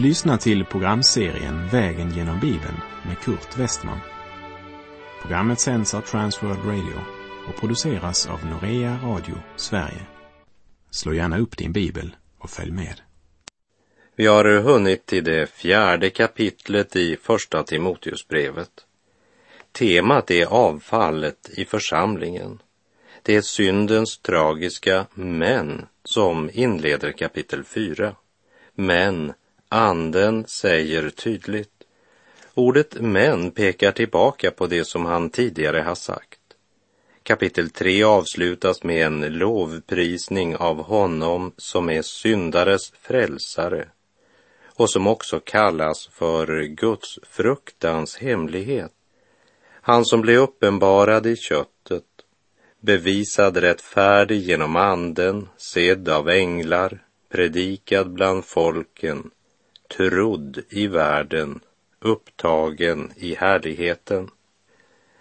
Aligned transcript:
Du 0.00 0.06
lyssnar 0.06 0.36
till 0.36 0.64
programserien 0.64 1.68
Vägen 1.68 2.10
genom 2.10 2.40
Bibeln 2.40 2.80
med 3.06 3.18
Kurt 3.18 3.58
Westman. 3.58 3.98
Programmet 5.22 5.60
sänds 5.60 5.94
av 5.94 6.00
Transworld 6.00 6.64
Radio 6.64 7.00
och 7.48 7.60
produceras 7.60 8.26
av 8.26 8.46
Norea 8.46 8.98
Radio 9.04 9.34
Sverige. 9.56 10.06
Slå 10.90 11.14
gärna 11.14 11.38
upp 11.38 11.56
din 11.56 11.72
bibel 11.72 12.16
och 12.38 12.50
följ 12.50 12.70
med. 12.70 13.00
Vi 14.16 14.26
har 14.26 14.60
hunnit 14.60 15.06
till 15.06 15.24
det 15.24 15.50
fjärde 15.50 16.10
kapitlet 16.10 16.96
i 16.96 17.16
Första 17.16 17.62
Timoteusbrevet. 17.62 18.70
Temat 19.72 20.30
är 20.30 20.46
avfallet 20.46 21.50
i 21.56 21.64
församlingen. 21.64 22.62
Det 23.22 23.36
är 23.36 23.40
syndens 23.40 24.18
tragiska 24.18 25.06
men 25.14 25.86
som 26.04 26.50
inleder 26.52 27.12
kapitel 27.12 27.64
4. 27.64 28.14
Men 28.74 29.32
anden 29.72 30.46
säger 30.46 31.10
tydligt. 31.10 31.84
Ordet 32.54 33.00
men 33.00 33.50
pekar 33.50 33.92
tillbaka 33.92 34.50
på 34.50 34.66
det 34.66 34.84
som 34.84 35.06
han 35.06 35.30
tidigare 35.30 35.80
har 35.80 35.94
sagt. 35.94 36.40
Kapitel 37.22 37.70
3 37.70 38.02
avslutas 38.02 38.82
med 38.82 39.06
en 39.06 39.20
lovprisning 39.20 40.56
av 40.56 40.82
honom 40.82 41.52
som 41.56 41.90
är 41.90 42.02
syndares 42.02 42.92
frälsare 43.00 43.88
och 44.66 44.90
som 44.90 45.06
också 45.06 45.40
kallas 45.40 46.08
för 46.12 46.62
Guds 46.62 47.18
fruktans 47.22 48.16
hemlighet. 48.16 48.92
Han 49.82 50.04
som 50.04 50.20
blev 50.20 50.40
uppenbarad 50.40 51.26
i 51.26 51.36
köttet, 51.36 52.04
bevisad 52.80 53.56
rättfärdig 53.56 54.40
genom 54.40 54.76
anden, 54.76 55.48
sedd 55.56 56.08
av 56.08 56.28
änglar, 56.28 57.04
predikad 57.28 58.12
bland 58.12 58.44
folken, 58.44 59.30
trodd 59.96 60.62
i 60.68 60.86
världen, 60.86 61.60
upptagen 62.00 63.12
i 63.16 63.34
härligheten. 63.34 64.30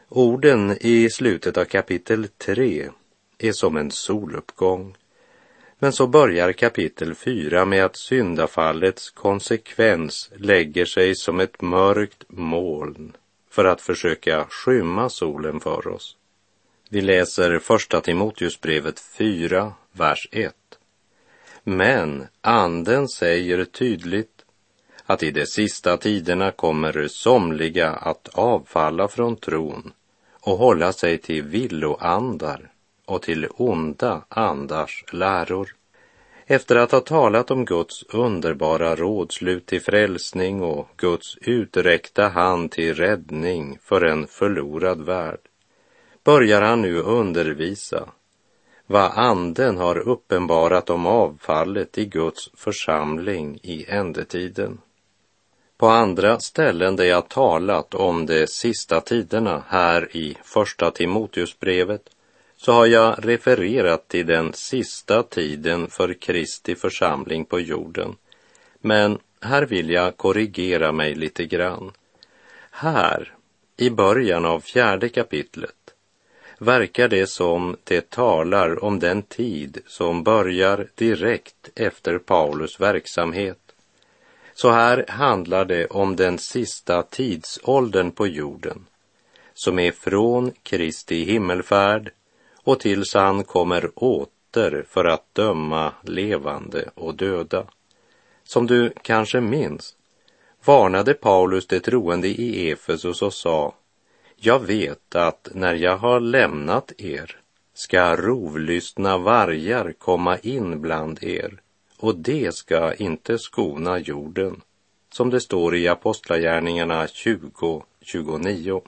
Orden 0.10 0.78
i 0.82 1.10
slutet 1.10 1.58
av 1.58 1.66
kapitel 1.66 2.28
3 2.38 2.90
är 3.38 3.52
som 3.52 3.78
en 3.78 3.92
soluppgång. 3.92 4.96
Men 5.80 5.94
så 5.94 6.08
börjar 6.08 6.52
kapitel 6.52 7.16
4 7.16 7.66
med 7.66 7.86
att 7.86 7.98
syndafallets 7.98 9.10
konsekvens 9.10 10.32
lägger 10.36 10.86
sig 10.86 11.16
som 11.16 11.40
ett 11.40 11.62
mörkt 11.62 12.24
moln 12.28 13.18
för 13.50 13.66
att 13.66 13.82
försöka 13.82 14.46
skymma 14.50 15.10
solen 15.10 15.60
för 15.60 15.88
oss. 15.88 16.16
Vi 16.90 17.02
läser 17.02 17.60
första 17.60 18.02
Timoteusbrevet 18.02 19.00
4, 19.00 19.74
vers 19.92 20.28
1. 20.32 20.56
Men 21.64 22.28
anden 22.42 23.08
säger 23.08 23.66
tydligt 23.66 24.39
att 25.10 25.24
i 25.24 25.32
de 25.32 25.46
sista 25.46 25.98
tiderna 25.98 26.52
kommer 26.52 27.08
somliga 27.08 27.90
att 27.90 28.30
avfalla 28.34 29.08
från 29.08 29.36
tron 29.36 29.92
och 30.42 30.58
hålla 30.58 30.94
sig 30.94 31.18
till 31.18 31.44
villoandar 31.44 32.72
och 33.06 33.22
till 33.22 33.48
onda 33.50 34.22
andars 34.30 35.06
läror. 35.12 35.76
Efter 36.46 36.76
att 36.76 36.92
ha 36.92 37.00
talat 37.00 37.52
om 37.52 37.66
Guds 37.66 38.04
underbara 38.04 38.96
rådslut 38.96 39.66
till 39.66 39.82
frälsning 39.82 40.62
och 40.62 40.88
Guds 40.98 41.38
uträckta 41.42 42.28
hand 42.28 42.72
till 42.72 42.96
räddning 42.96 43.78
för 43.84 44.02
en 44.02 44.28
förlorad 44.28 45.02
värld 45.02 45.40
börjar 46.24 46.62
han 46.62 46.82
nu 46.82 47.00
undervisa 47.00 48.10
vad 48.88 49.12
anden 49.12 49.78
har 49.78 49.98
uppenbarat 49.98 50.90
om 50.90 51.06
avfallet 51.06 51.98
i 51.98 52.06
Guds 52.06 52.50
församling 52.56 53.60
i 53.64 53.86
ändetiden. 53.90 54.80
På 55.80 55.88
andra 55.88 56.40
ställen 56.40 56.96
där 56.96 57.06
jag 57.06 57.30
talat 57.30 57.94
om 57.94 58.26
de 58.26 58.48
sista 58.48 59.02
tiderna 59.02 59.64
här 59.68 60.16
i 60.16 60.38
Första 60.44 60.92
Timoteusbrevet 60.92 62.02
så 62.58 62.72
har 62.72 62.86
jag 62.86 63.16
refererat 63.26 64.08
till 64.08 64.26
den 64.26 64.54
sista 64.54 65.24
tiden 65.24 65.88
för 65.88 66.14
Kristi 66.14 66.76
församling 66.76 67.46
på 67.46 67.60
jorden. 67.60 68.16
Men 68.82 69.20
här 69.42 69.66
vill 69.66 69.90
jag 69.90 70.18
korrigera 70.18 70.92
mig 70.92 71.16
lite 71.16 71.46
grann. 71.46 71.92
Här, 72.72 73.34
i 73.78 73.90
början 73.90 74.46
av 74.46 74.60
fjärde 74.60 75.10
kapitlet, 75.10 75.94
verkar 76.58 77.08
det 77.08 77.28
som 77.28 77.78
det 77.84 78.10
talar 78.10 78.84
om 78.84 79.00
den 79.00 79.22
tid 79.22 79.78
som 79.88 80.24
börjar 80.24 80.88
direkt 80.96 81.70
efter 81.76 82.18
Paulus 82.18 82.80
verksamhet. 82.80 83.69
Så 84.62 84.70
här 84.70 85.06
handlar 85.08 85.66
det 85.66 85.88
om 85.88 86.16
den 86.16 86.38
sista 86.38 87.04
tidsåldern 87.04 88.12
på 88.12 88.28
jorden, 88.28 88.86
som 89.54 89.80
är 89.80 89.92
från 89.92 90.52
Kristi 90.64 91.24
himmelfärd 91.24 92.12
och 92.64 92.80
tills 92.80 93.14
han 93.14 93.44
kommer 93.44 93.92
åter 93.96 94.86
för 94.90 95.06
att 95.06 95.36
döma 95.36 95.94
levande 96.04 96.90
och 96.96 97.16
döda. 97.16 97.66
Som 98.44 98.68
du 98.68 98.94
kanske 99.02 99.42
minns 99.42 99.96
varnade 100.66 101.14
Paulus 101.14 101.68
de 101.68 101.80
troende 101.80 102.28
i 102.28 102.72
Efesus 102.72 103.22
och 103.22 103.34
sa 103.34 103.74
jag 104.36 104.60
vet 104.60 105.16
att 105.16 105.50
när 105.54 105.76
jag 105.76 105.98
har 105.98 106.20
lämnat 106.20 106.92
er 106.98 107.40
ska 107.74 108.16
rovlystna 108.16 109.18
vargar 109.18 109.94
komma 109.98 110.38
in 110.38 110.82
bland 110.82 111.24
er 111.24 111.60
och 112.00 112.16
det 112.16 112.56
ska 112.56 112.94
inte 112.94 113.38
skona 113.38 114.00
jorden, 114.00 114.62
som 115.12 115.30
det 115.30 115.42
står 115.42 115.76
i 115.76 115.88
Apostlagärningarna 115.88 117.08
20, 117.08 117.84
29. 118.02 118.82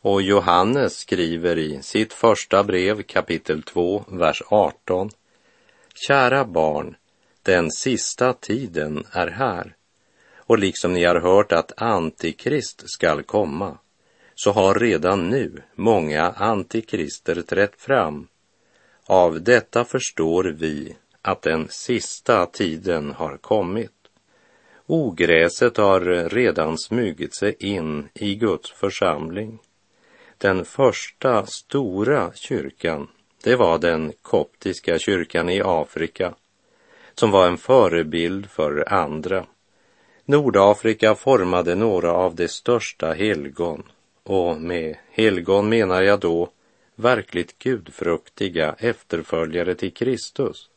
Och 0.00 0.22
Johannes 0.22 0.96
skriver 0.96 1.58
i 1.58 1.82
sitt 1.82 2.12
första 2.12 2.64
brev 2.64 3.02
kapitel 3.02 3.62
2, 3.62 4.04
vers 4.08 4.42
18. 4.48 5.10
Kära 5.94 6.44
barn, 6.44 6.96
den 7.42 7.70
sista 7.70 8.32
tiden 8.32 9.04
är 9.10 9.26
här. 9.26 9.74
Och 10.36 10.58
liksom 10.58 10.92
ni 10.92 11.04
har 11.04 11.20
hört 11.20 11.52
att 11.52 11.82
Antikrist 11.82 12.90
skall 12.90 13.22
komma, 13.22 13.78
så 14.34 14.52
har 14.52 14.74
redan 14.74 15.28
nu 15.28 15.62
många 15.74 16.30
antikrister 16.30 17.42
trätt 17.42 17.80
fram. 17.80 18.28
Av 19.06 19.42
detta 19.42 19.84
förstår 19.84 20.44
vi 20.44 20.96
att 21.26 21.42
den 21.42 21.68
sista 21.68 22.46
tiden 22.46 23.12
har 23.12 23.36
kommit. 23.36 23.92
Ogräset 24.86 25.76
har 25.76 26.28
redan 26.28 26.78
smugit 26.78 27.34
sig 27.34 27.56
in 27.58 28.08
i 28.14 28.34
Guds 28.34 28.70
församling. 28.70 29.58
Den 30.38 30.64
första 30.64 31.46
stora 31.46 32.32
kyrkan, 32.34 33.08
det 33.42 33.56
var 33.56 33.78
den 33.78 34.12
koptiska 34.22 34.98
kyrkan 34.98 35.48
i 35.48 35.62
Afrika, 35.64 36.34
som 37.14 37.30
var 37.30 37.46
en 37.46 37.58
förebild 37.58 38.50
för 38.50 38.92
andra. 38.92 39.46
Nordafrika 40.24 41.14
formade 41.14 41.74
några 41.74 42.12
av 42.12 42.34
de 42.34 42.48
största 42.48 43.12
helgon 43.12 43.82
och 44.22 44.60
med 44.60 44.96
helgon 45.10 45.68
menar 45.68 46.02
jag 46.02 46.20
då 46.20 46.48
verkligt 46.94 47.58
gudfruktiga 47.58 48.76
efterföljare 48.78 49.74
till 49.74 49.94
Kristus. 49.94 50.70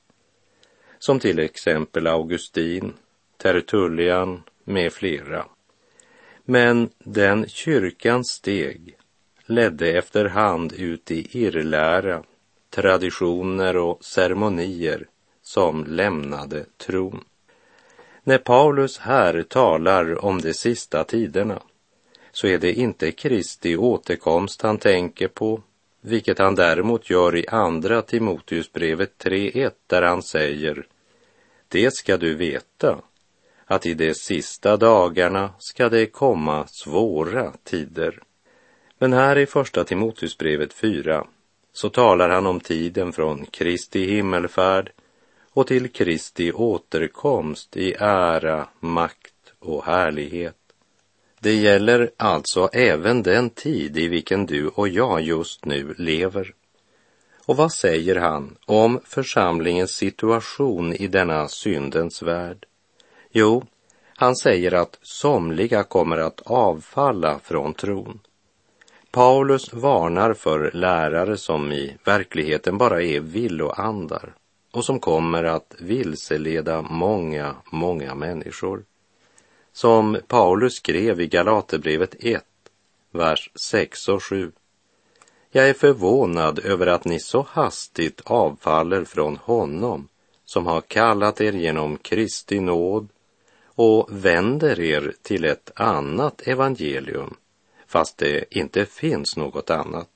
Som 1.00 1.20
till 1.20 1.40
exempel 1.40 2.08
Augustin, 2.08 2.94
Tertullian 3.38 4.44
med 4.64 4.94
flera. 4.94 5.46
Men 6.46 6.90
den 7.00 7.48
kyrkans 7.48 8.28
steg 8.28 8.96
ledde 9.46 9.92
efterhand 9.92 10.74
ut 10.74 11.12
i 11.12 11.28
irrlära, 11.32 12.24
traditioner 12.70 13.78
och 13.78 14.06
ceremonier 14.06 15.08
som 15.42 15.86
lämnade 15.86 16.66
tron. 16.78 17.24
När 18.24 18.38
Paulus 18.38 18.98
här 18.98 19.44
talar 19.44 20.26
om 20.26 20.42
de 20.42 20.54
sista 20.54 21.04
tiderna 21.04 21.62
så 22.32 22.48
är 22.48 22.58
det 22.58 22.74
inte 22.74 23.12
Kristi 23.12 23.78
återkomst 23.78 24.62
han 24.62 24.78
tänker 24.78 25.28
på, 25.28 25.62
vilket 26.02 26.40
han 26.40 26.56
däremot 26.56 27.10
gör 27.10 27.36
i 27.36 27.48
andra 27.48 28.02
Timoteusbrevet 28.02 29.24
3.1 29.24 29.72
där 29.88 30.02
han 30.02 30.24
säger 30.24 30.88
Det 31.68 31.94
ska 31.94 32.18
du 32.18 32.36
veta, 32.36 33.02
att 33.66 33.86
i 33.86 33.94
de 33.94 34.14
sista 34.14 34.78
dagarna 34.78 35.54
ska 35.60 35.90
det 35.90 36.06
komma 36.06 36.66
svåra 36.68 37.54
tider. 37.64 38.22
Men 38.98 39.14
här 39.14 39.38
i 39.38 39.46
första 39.46 39.84
Timoteusbrevet 39.84 40.74
4 40.74 41.28
så 41.74 41.90
talar 41.90 42.30
han 42.30 42.48
om 42.48 42.60
tiden 42.60 43.14
från 43.14 43.46
Kristi 43.46 44.06
himmelfärd 44.06 44.92
och 45.52 45.68
till 45.68 45.92
Kristi 45.92 46.52
återkomst 46.52 47.78
i 47.78 47.96
ära, 48.00 48.68
makt 48.80 49.54
och 49.60 49.86
härlighet. 49.86 50.56
Det 51.40 51.54
gäller 51.54 52.12
alltså 52.18 52.70
även 52.74 53.24
den 53.24 53.50
tid 53.50 53.98
i 53.98 54.08
vilken 54.08 54.46
du 54.46 54.68
och 54.68 54.88
jag 54.88 55.22
just 55.22 55.66
nu 55.66 55.96
lever. 55.98 56.54
Och 57.46 57.58
vad 57.58 57.72
säger 57.72 58.16
han 58.16 58.58
om 58.66 59.00
församlingens 59.06 59.92
situation 59.92 60.94
i 60.94 61.08
denna 61.08 61.48
syndens 61.48 62.22
värld? 62.22 62.66
Jo, 63.32 63.66
Han 64.16 64.36
säger 64.36 64.74
att 64.74 65.00
somliga 65.02 65.84
kommer 65.84 66.18
att 66.18 66.42
avfalla 66.42 67.40
från 67.40 67.74
tron. 67.74 68.20
Paulus 69.12 69.74
varnar 69.74 70.34
för 70.34 70.72
lärare 70.74 71.38
som 71.38 71.72
i 71.72 71.98
verkligheten 72.06 72.78
bara 72.78 73.02
är 73.02 73.20
villoandar 73.20 74.34
och 74.72 74.86
som 74.86 75.00
kommer 75.00 75.44
att 75.44 75.76
vilseleda 75.80 76.82
många, 76.82 77.56
många 77.72 78.16
människor. 78.16 78.84
Som 79.74 80.18
Paulus 80.28 80.74
skrev 80.74 81.22
i 81.22 81.28
Galaterbrevet 81.28 82.16
1, 82.20 82.44
vers 83.12 83.52
6 83.56 84.08
och 84.08 84.24
7. 84.24 84.52
Jag 85.52 85.70
är 85.70 85.74
förvånad 85.74 86.60
över 86.60 86.88
att 86.88 87.06
ni 87.06 87.20
så 87.20 87.46
hastigt 87.50 88.22
avfaller 88.26 89.04
från 89.04 89.38
honom 89.38 90.08
som 90.46 90.68
har 90.68 90.82
kallat 90.82 91.42
er 91.42 91.54
genom 91.54 91.98
Kristi 91.98 92.60
nåd 92.60 93.08
och 93.66 94.08
vänder 94.12 94.80
er 94.80 95.14
till 95.22 95.46
ett 95.46 95.72
annat 95.76 96.48
evangelium, 96.48 97.36
fast 97.88 98.18
det 98.18 98.58
inte 98.58 98.86
finns 98.86 99.38
något 99.38 99.70
annat. 99.70 100.10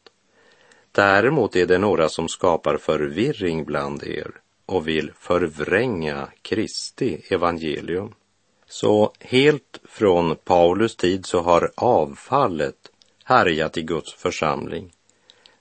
Däremot 0.91 1.55
är 1.55 1.65
det 1.65 1.77
några 1.77 2.09
som 2.09 2.27
skapar 2.27 2.77
förvirring 2.77 3.65
bland 3.65 4.03
er 4.03 4.31
och 4.65 4.87
vill 4.87 5.11
förvränga 5.19 6.27
Kristi 6.41 7.21
evangelium. 7.29 8.13
Så 8.73 9.11
helt 9.19 9.79
från 9.83 10.35
Paulus 10.35 10.95
tid 10.95 11.25
så 11.25 11.41
har 11.41 11.71
avfallet 11.75 12.91
härjat 13.23 13.77
i 13.77 13.81
Guds 13.81 14.13
församling 14.13 14.91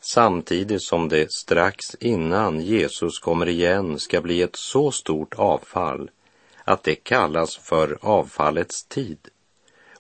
samtidigt 0.01 0.83
som 0.83 1.09
det 1.09 1.33
strax 1.33 1.95
innan 2.01 2.61
Jesus 2.61 3.19
kommer 3.19 3.49
igen 3.49 3.99
ska 3.99 4.21
bli 4.21 4.43
ett 4.43 4.57
så 4.57 4.91
stort 4.91 5.35
avfall 5.35 6.11
att 6.65 6.83
det 6.83 6.95
kallas 6.95 7.57
för 7.57 7.99
avfallets 8.01 8.85
tid. 8.85 9.19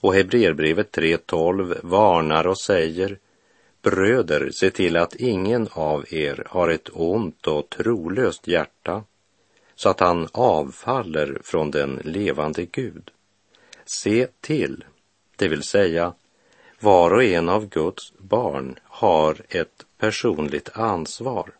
Och 0.00 0.14
Hebreerbrevet 0.14 0.96
3.12 0.96 1.78
varnar 1.82 2.46
och 2.46 2.60
säger 2.60 3.18
Bröder, 3.82 4.50
se 4.52 4.70
till 4.70 4.96
att 4.96 5.14
ingen 5.14 5.68
av 5.72 6.14
er 6.14 6.46
har 6.50 6.68
ett 6.68 6.88
ont 6.92 7.46
och 7.46 7.70
trolöst 7.70 8.46
hjärta 8.46 9.04
så 9.82 9.88
att 9.88 10.00
han 10.00 10.28
avfaller 10.32 11.40
från 11.44 11.70
den 11.70 12.00
levande 12.04 12.64
Gud. 12.64 13.10
Se 13.84 14.26
till, 14.40 14.84
det 15.36 15.48
vill 15.48 15.62
säga 15.62 16.14
var 16.80 17.10
och 17.10 17.24
en 17.24 17.48
av 17.48 17.68
Guds 17.68 18.12
barn 18.18 18.78
har 18.84 19.36
ett 19.48 19.86
personligt 19.98 20.68
ansvar. 20.72 21.50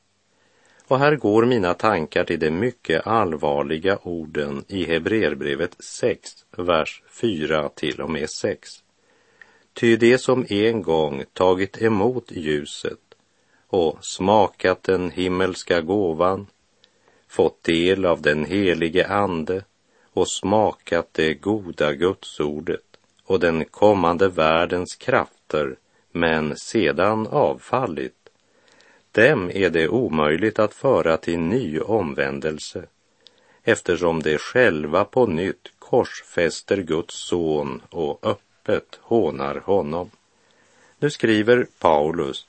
Och 0.88 0.98
här 0.98 1.16
går 1.16 1.44
mina 1.44 1.74
tankar 1.74 2.24
till 2.24 2.38
de 2.40 2.50
mycket 2.50 3.06
allvarliga 3.06 3.98
orden 4.02 4.64
i 4.68 4.84
Hebreerbrevet 4.84 5.76
6, 5.84 6.30
vers 6.56 7.02
4 7.10 7.68
till 7.68 8.00
och 8.00 8.10
med 8.10 8.30
6. 8.30 8.70
Ty 9.72 9.96
det 9.96 10.18
som 10.18 10.46
en 10.48 10.82
gång 10.82 11.24
tagit 11.32 11.82
emot 11.82 12.30
ljuset 12.30 13.00
och 13.66 13.98
smakat 14.04 14.82
den 14.82 15.10
himmelska 15.10 15.80
gåvan, 15.80 16.46
fått 17.32 17.62
del 17.62 18.06
av 18.06 18.22
den 18.22 18.44
helige 18.44 19.06
Ande 19.06 19.64
och 20.12 20.28
smakat 20.28 21.08
det 21.12 21.34
goda 21.34 21.92
gudsordet 21.92 22.84
och 23.24 23.40
den 23.40 23.64
kommande 23.64 24.28
världens 24.28 24.96
krafter, 24.96 25.76
men 26.10 26.56
sedan 26.56 27.26
avfallit, 27.26 28.28
dem 29.12 29.50
är 29.54 29.70
det 29.70 29.88
omöjligt 29.88 30.58
att 30.58 30.74
föra 30.74 31.16
till 31.16 31.38
ny 31.38 31.80
omvändelse 31.80 32.84
eftersom 33.62 34.22
de 34.22 34.38
själva 34.38 35.04
på 35.04 35.26
nytt 35.26 35.72
korsfäster 35.78 36.76
Guds 36.76 37.14
son 37.14 37.82
och 37.90 38.26
öppet 38.26 38.98
hånar 39.00 39.54
honom. 39.54 40.10
Nu 40.98 41.10
skriver 41.10 41.66
Paulus 41.78 42.46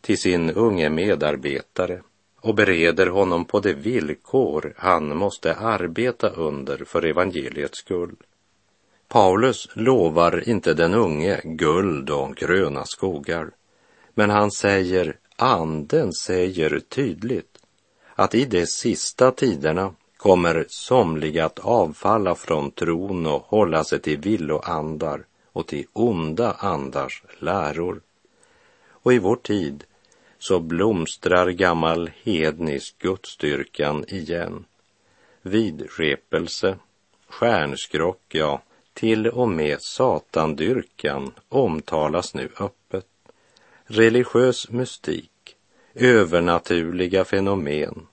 till 0.00 0.18
sin 0.18 0.50
unge 0.50 0.90
medarbetare 0.90 2.02
och 2.42 2.54
bereder 2.54 3.06
honom 3.06 3.44
på 3.44 3.60
de 3.60 3.74
villkor 3.74 4.74
han 4.76 5.16
måste 5.16 5.54
arbeta 5.54 6.28
under 6.28 6.84
för 6.84 7.04
evangeliets 7.04 7.78
skull. 7.78 8.16
Paulus 9.08 9.68
lovar 9.74 10.48
inte 10.48 10.74
den 10.74 10.94
unge 10.94 11.40
guld 11.44 12.10
och 12.10 12.36
gröna 12.36 12.84
skogar, 12.84 13.50
men 14.14 14.30
han 14.30 14.50
säger 14.50 15.16
Anden 15.36 16.12
säger 16.12 16.80
tydligt 16.80 17.58
att 18.14 18.34
i 18.34 18.44
de 18.44 18.66
sista 18.66 19.30
tiderna 19.30 19.94
kommer 20.16 20.66
somliga 20.68 21.44
att 21.44 21.58
avfalla 21.58 22.34
från 22.34 22.70
tron 22.70 23.26
och 23.26 23.42
hålla 23.46 23.84
sig 23.84 23.98
till 24.00 24.18
villoandar 24.18 25.24
och 25.52 25.66
till 25.66 25.86
onda 25.92 26.52
andars 26.52 27.22
läror. 27.38 28.00
Och 28.88 29.12
i 29.12 29.18
vår 29.18 29.36
tid 29.36 29.84
så 30.42 30.60
blomstrar 30.60 31.50
gammal 31.50 32.10
hednisk 32.22 32.98
gudstyrkan 32.98 34.04
igen. 34.08 34.64
Vidskepelse, 35.42 36.76
stjärnskrock, 37.28 38.20
ja, 38.28 38.62
till 38.92 39.28
och 39.28 39.48
med 39.48 39.82
satandyrkan 39.82 41.32
omtalas 41.48 42.34
nu 42.34 42.48
öppet. 42.58 43.06
Religiös 43.84 44.70
mystik 44.70 45.56
övernaturliga 45.94 47.24
fenomen. 47.24 48.06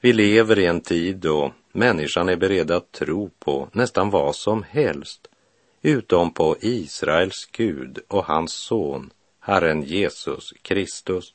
Vi 0.00 0.12
lever 0.12 0.58
i 0.58 0.66
en 0.66 0.80
tid 0.80 1.16
då 1.16 1.52
människan 1.72 2.28
är 2.28 2.36
beredd 2.36 2.70
att 2.70 2.92
tro 2.92 3.30
på 3.38 3.68
nästan 3.72 4.10
vad 4.10 4.36
som 4.36 4.62
helst 4.62 5.28
utom 5.82 6.34
på 6.34 6.56
Israels 6.60 7.48
Gud 7.52 7.98
och 8.08 8.24
hans 8.24 8.52
son, 8.52 9.10
Herren 9.40 9.82
Jesus 9.82 10.52
Kristus. 10.62 11.34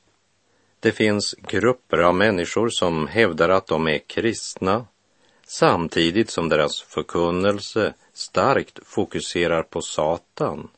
Det 0.83 0.91
finns 0.91 1.35
grupper 1.47 1.97
av 1.97 2.15
människor 2.15 2.69
som 2.69 3.07
hävdar 3.07 3.49
att 3.49 3.67
de 3.67 3.87
är 3.87 3.97
kristna 3.97 4.85
samtidigt 5.47 6.29
som 6.29 6.49
deras 6.49 6.81
förkunnelse 6.81 7.93
starkt 8.13 8.79
fokuserar 8.83 9.63
på 9.63 9.81
Satan, 9.81 10.69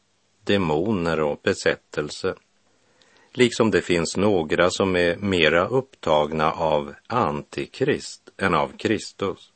demoner 0.43 1.19
och 1.19 1.39
besättelse 1.43 2.35
liksom 3.37 3.71
det 3.71 3.81
finns 3.81 4.17
några 4.17 4.69
som 4.69 4.95
är 4.95 5.15
mera 5.15 5.67
upptagna 5.67 6.51
av 6.51 6.93
Antikrist 7.07 8.29
än 8.37 8.53
av 8.53 8.77
Kristus. 8.77 9.51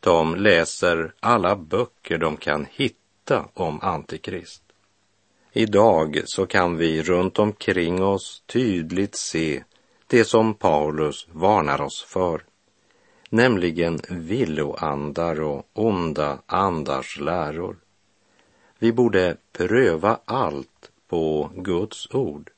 De 0.00 0.34
läser 0.34 1.14
alla 1.20 1.56
böcker 1.56 2.18
de 2.18 2.36
kan 2.36 2.66
hitta 2.70 3.48
om 3.54 3.80
Antikrist. 3.82 4.62
Idag 5.52 6.20
så 6.24 6.46
kan 6.46 6.76
vi 6.76 7.02
runt 7.02 7.38
omkring 7.38 8.02
oss 8.02 8.42
tydligt 8.46 9.14
se 9.14 9.64
det 10.06 10.24
som 10.24 10.54
Paulus 10.54 11.28
varnar 11.32 11.80
oss 11.80 12.04
för, 12.08 12.42
nämligen 13.30 14.00
villoandar 14.08 15.40
och 15.40 15.66
onda 15.72 16.38
andars 16.46 17.20
läror. 17.20 17.76
Vi 18.78 18.92
borde 18.92 19.36
pröva 19.52 20.20
allt 20.24 20.90
på 21.08 21.50
Guds 21.54 22.14
ord 22.14 22.50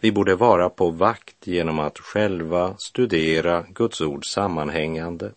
vi 0.00 0.12
borde 0.12 0.36
vara 0.36 0.70
på 0.70 0.90
vakt 0.90 1.46
genom 1.46 1.78
att 1.78 1.98
själva 1.98 2.76
studera 2.78 3.66
Guds 3.68 4.00
ord 4.00 4.26
sammanhängande. 4.26 5.32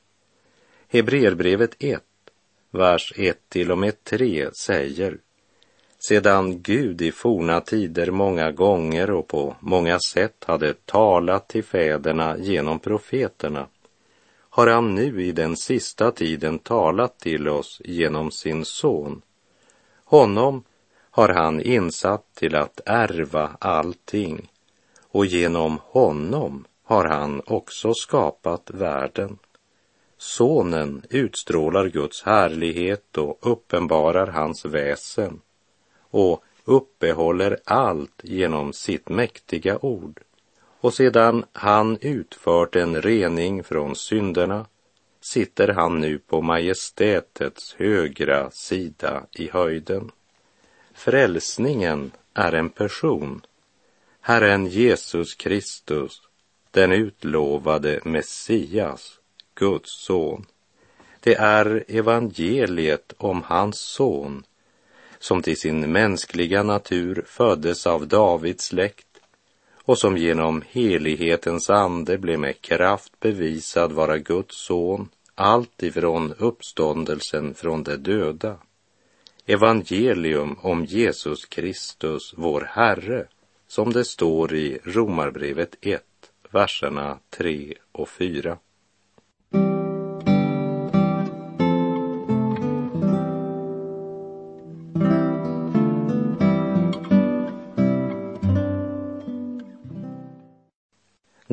Hebreerbrevet 0.88 1.76
1, 1.80 2.04
vers 2.72 3.14
1 3.16 3.38
till 3.50 3.72
och 3.72 3.78
med 3.78 4.04
3 4.04 4.50
säger 4.54 5.18
sedan 6.00 6.62
Gud 6.62 7.02
i 7.02 7.12
forna 7.12 7.62
tider 7.62 8.12
många 8.12 8.52
gånger 8.52 9.12
och 9.12 9.28
på 9.28 9.56
många 9.60 10.00
sätt 10.00 10.44
hade 10.48 10.74
talat 10.74 11.48
till 11.48 11.64
fäderna 11.64 12.38
genom 12.38 12.80
profeterna 12.80 13.68
har 14.50 14.68
han 14.68 14.96
nu 14.96 15.24
i 15.24 15.32
den 15.32 15.58
sista 15.58 16.12
tiden 16.12 16.60
talat 16.60 17.20
till 17.20 17.48
oss 17.48 17.82
genom 17.86 18.32
sin 18.32 18.66
son. 18.66 19.22
Honom 20.06 20.64
har 21.12 21.30
han 21.30 21.62
insatt 21.62 22.36
till 22.36 22.56
att 22.56 22.82
ärva 22.86 23.58
allting 23.60 24.52
och 25.12 25.26
genom 25.26 25.80
honom 25.84 26.66
har 26.84 27.06
han 27.06 27.42
också 27.46 27.94
skapat 27.94 28.72
världen. 28.72 29.38
Sonen 30.18 31.02
utstrålar 31.10 31.88
Guds 31.88 32.24
härlighet 32.24 33.18
och 33.18 33.38
uppenbarar 33.42 34.28
hans 34.28 34.66
väsen 34.66 35.42
och 36.10 36.44
uppehåller 36.66 37.60
allt 37.64 38.22
genom 38.24 38.74
sitt 38.74 39.10
mäktiga 39.10 39.78
ord. 39.82 40.20
Och 40.82 40.94
sedan 40.94 41.46
han 41.52 41.98
utfört 42.02 42.76
en 42.76 43.02
rening 43.02 43.64
från 43.64 43.96
synderna 43.96 44.66
sitter 45.22 45.68
han 45.68 46.00
nu 46.00 46.20
på 46.20 46.42
majestätets 46.42 47.76
högra 47.78 48.52
sida 48.52 49.24
i 49.32 49.50
höjden. 49.50 50.12
Frälsningen 50.94 52.12
är 52.34 52.52
en 52.54 52.70
person, 52.70 53.42
Herren 54.22 54.66
Jesus 54.66 55.36
Kristus, 55.36 56.22
den 56.72 56.92
utlovade 56.92 58.00
Messias, 58.04 59.20
Guds 59.56 60.04
son. 60.06 60.46
Det 61.20 61.36
är 61.36 61.84
evangeliet 61.88 63.14
om 63.18 63.44
hans 63.44 63.80
son 63.80 64.44
som 65.20 65.42
till 65.42 65.58
sin 65.58 65.92
mänskliga 65.92 66.64
natur 66.64 67.24
föddes 67.28 67.88
av 67.88 68.08
Davids 68.08 68.66
släkt 68.66 69.06
och 69.84 69.98
som 69.98 70.18
genom 70.18 70.64
helighetens 70.70 71.70
ande 71.70 72.18
blev 72.18 72.40
med 72.40 72.62
kraft 72.62 73.20
bevisad 73.20 73.92
vara 73.92 74.18
Guds 74.18 74.56
son 74.56 75.10
alltifrån 75.36 76.34
uppståndelsen 76.38 77.54
från 77.54 77.84
de 77.84 77.96
döda. 77.96 78.58
Evangelium 79.46 80.58
om 80.62 80.86
Jesus 80.86 81.46
Kristus, 81.46 82.34
vår 82.38 82.70
Herre, 82.72 83.26
som 83.68 83.94
det 83.94 84.06
står 84.06 84.54
i 84.54 84.80
Romarbrevet 84.84 85.76
1, 85.82 86.04
verserna 86.52 87.20
3 87.30 87.74
och 87.92 88.10
4. 88.10 88.58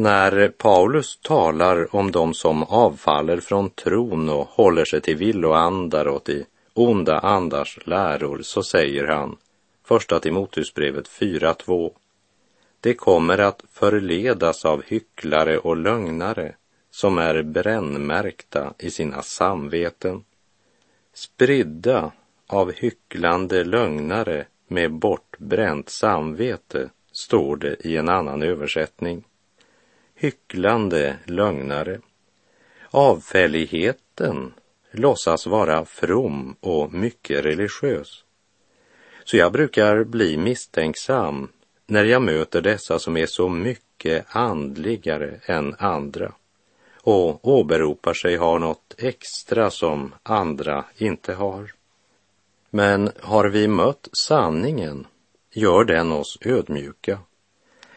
När 0.07 0.49
Paulus 0.49 1.17
talar 1.17 1.97
om 1.97 2.13
de 2.13 2.35
som 2.35 2.63
avfaller 2.63 3.41
från 3.41 3.71
tron 3.71 4.29
och 4.29 4.47
håller 4.47 4.85
sig 4.85 5.01
till 5.01 5.17
villoandar 5.17 6.09
och 6.09 6.25
till 6.25 6.45
onda 6.75 7.19
andars 7.19 7.79
läror 7.85 8.41
så 8.43 8.63
säger 8.63 9.07
han, 9.07 9.37
första 9.85 10.21
Timoteusbrevet 10.21 11.09
4.2, 11.09 11.93
det 12.81 12.95
kommer 12.95 13.39
att 13.39 13.65
förledas 13.73 14.65
av 14.65 14.83
hycklare 14.87 15.59
och 15.59 15.77
lögnare 15.77 16.55
som 16.91 17.19
är 17.19 17.43
brännmärkta 17.43 18.75
i 18.79 18.91
sina 18.91 19.23
samveten, 19.23 20.25
spridda 21.15 22.13
av 22.47 22.73
hycklande 22.73 23.65
lögnare 23.65 24.47
med 24.69 24.93
bortbränt 24.93 25.89
samvete, 25.89 26.91
står 27.13 27.57
det 27.57 27.77
i 27.87 27.97
en 27.97 28.09
annan 28.09 28.43
översättning 28.43 29.25
hycklande 30.17 31.17
lögnare. 31.25 32.01
Avfälligheten 32.91 34.55
låtsas 34.91 35.47
vara 35.47 35.85
from 35.85 36.57
och 36.61 36.93
mycket 36.93 37.45
religiös. 37.45 38.25
Så 39.25 39.37
jag 39.37 39.53
brukar 39.53 40.05
bli 40.05 40.37
misstänksam 40.37 41.49
när 41.87 42.05
jag 42.05 42.23
möter 42.23 42.63
dessa 42.63 42.99
som 42.99 43.17
är 43.17 43.27
så 43.27 43.49
mycket 43.49 44.27
andligare 44.29 45.41
än 45.47 45.75
andra 45.79 46.33
och 47.07 47.49
åberopar 47.49 48.15
sig 48.15 48.37
ha 48.37 48.59
något 48.59 48.95
extra 48.99 49.71
som 49.71 50.15
andra 50.23 50.85
inte 50.97 51.35
har. 51.35 51.73
Men 52.71 53.11
har 53.21 53.49
vi 53.49 53.69
mött 53.69 54.09
sanningen 54.13 55.07
gör 55.51 55.85
den 55.85 56.13
oss 56.13 56.39
ödmjuka 56.41 57.19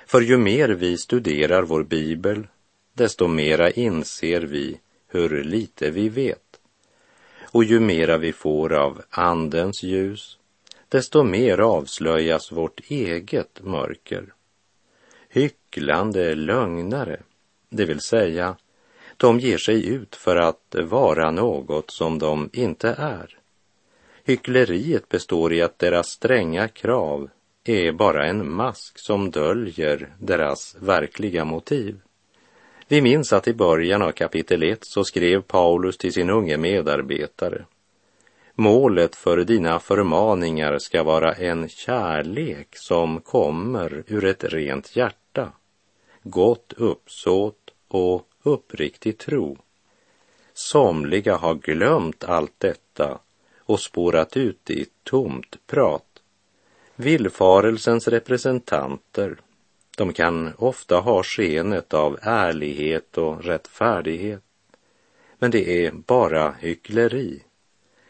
för 0.09 0.21
ju 0.21 0.37
mer 0.37 0.69
vi 0.69 0.97
studerar 0.97 1.63
vår 1.63 1.83
bibel, 1.83 2.47
desto 2.93 3.27
mera 3.27 3.71
inser 3.71 4.41
vi 4.41 4.79
hur 5.07 5.43
lite 5.43 5.89
vi 5.89 6.09
vet. 6.09 6.59
Och 7.51 7.63
ju 7.63 7.79
mera 7.79 8.17
vi 8.17 8.33
får 8.33 8.73
av 8.73 9.01
Andens 9.09 9.83
ljus, 9.83 10.37
desto 10.89 11.23
mer 11.23 11.57
avslöjas 11.57 12.51
vårt 12.51 12.79
eget 12.91 13.61
mörker. 13.63 14.33
Hycklande 15.29 16.35
lögnare, 16.35 17.19
det 17.69 17.85
vill 17.85 18.01
säga, 18.01 18.55
de 19.17 19.39
ger 19.39 19.57
sig 19.57 19.87
ut 19.87 20.15
för 20.15 20.35
att 20.35 20.75
vara 20.83 21.31
något 21.31 21.91
som 21.91 22.19
de 22.19 22.49
inte 22.53 22.89
är. 22.89 23.37
Hyckleriet 24.23 25.09
består 25.09 25.53
i 25.53 25.61
att 25.61 25.79
deras 25.79 26.07
stränga 26.07 26.67
krav 26.67 27.29
är 27.69 27.91
bara 27.91 28.25
en 28.27 28.51
mask 28.51 28.99
som 28.99 29.31
döljer 29.31 30.09
deras 30.19 30.75
verkliga 30.79 31.45
motiv. 31.45 31.99
Vi 32.87 33.01
minns 33.01 33.33
att 33.33 33.47
i 33.47 33.53
början 33.53 34.01
av 34.01 34.11
kapitel 34.11 34.63
1 34.63 34.79
så 34.81 35.03
skrev 35.03 35.41
Paulus 35.41 35.97
till 35.97 36.13
sin 36.13 36.29
unge 36.29 36.57
medarbetare. 36.57 37.65
Målet 38.55 39.15
för 39.15 39.37
dina 39.37 39.79
förmaningar 39.79 40.77
ska 40.77 41.03
vara 41.03 41.33
en 41.33 41.69
kärlek 41.69 42.67
som 42.71 43.21
kommer 43.21 44.03
ur 44.07 44.25
ett 44.25 44.43
rent 44.43 44.95
hjärta, 44.95 45.51
gott 46.23 46.73
uppsåt 46.77 47.73
och 47.87 48.27
uppriktig 48.43 49.17
tro. 49.17 49.57
Somliga 50.53 51.35
har 51.35 51.55
glömt 51.55 52.23
allt 52.23 52.55
detta 52.57 53.19
och 53.59 53.79
spårat 53.79 54.37
ut 54.37 54.69
i 54.69 54.85
tomt 55.03 55.57
prat 55.67 56.08
Villfarelsens 57.01 58.07
representanter, 58.07 59.37
de 59.97 60.13
kan 60.13 60.53
ofta 60.57 60.99
ha 60.99 61.23
skenet 61.23 61.93
av 61.93 62.19
ärlighet 62.21 63.17
och 63.17 63.43
rättfärdighet. 63.43 64.43
Men 65.37 65.51
det 65.51 65.85
är 65.85 65.91
bara 65.91 66.51
hyckleri 66.51 67.43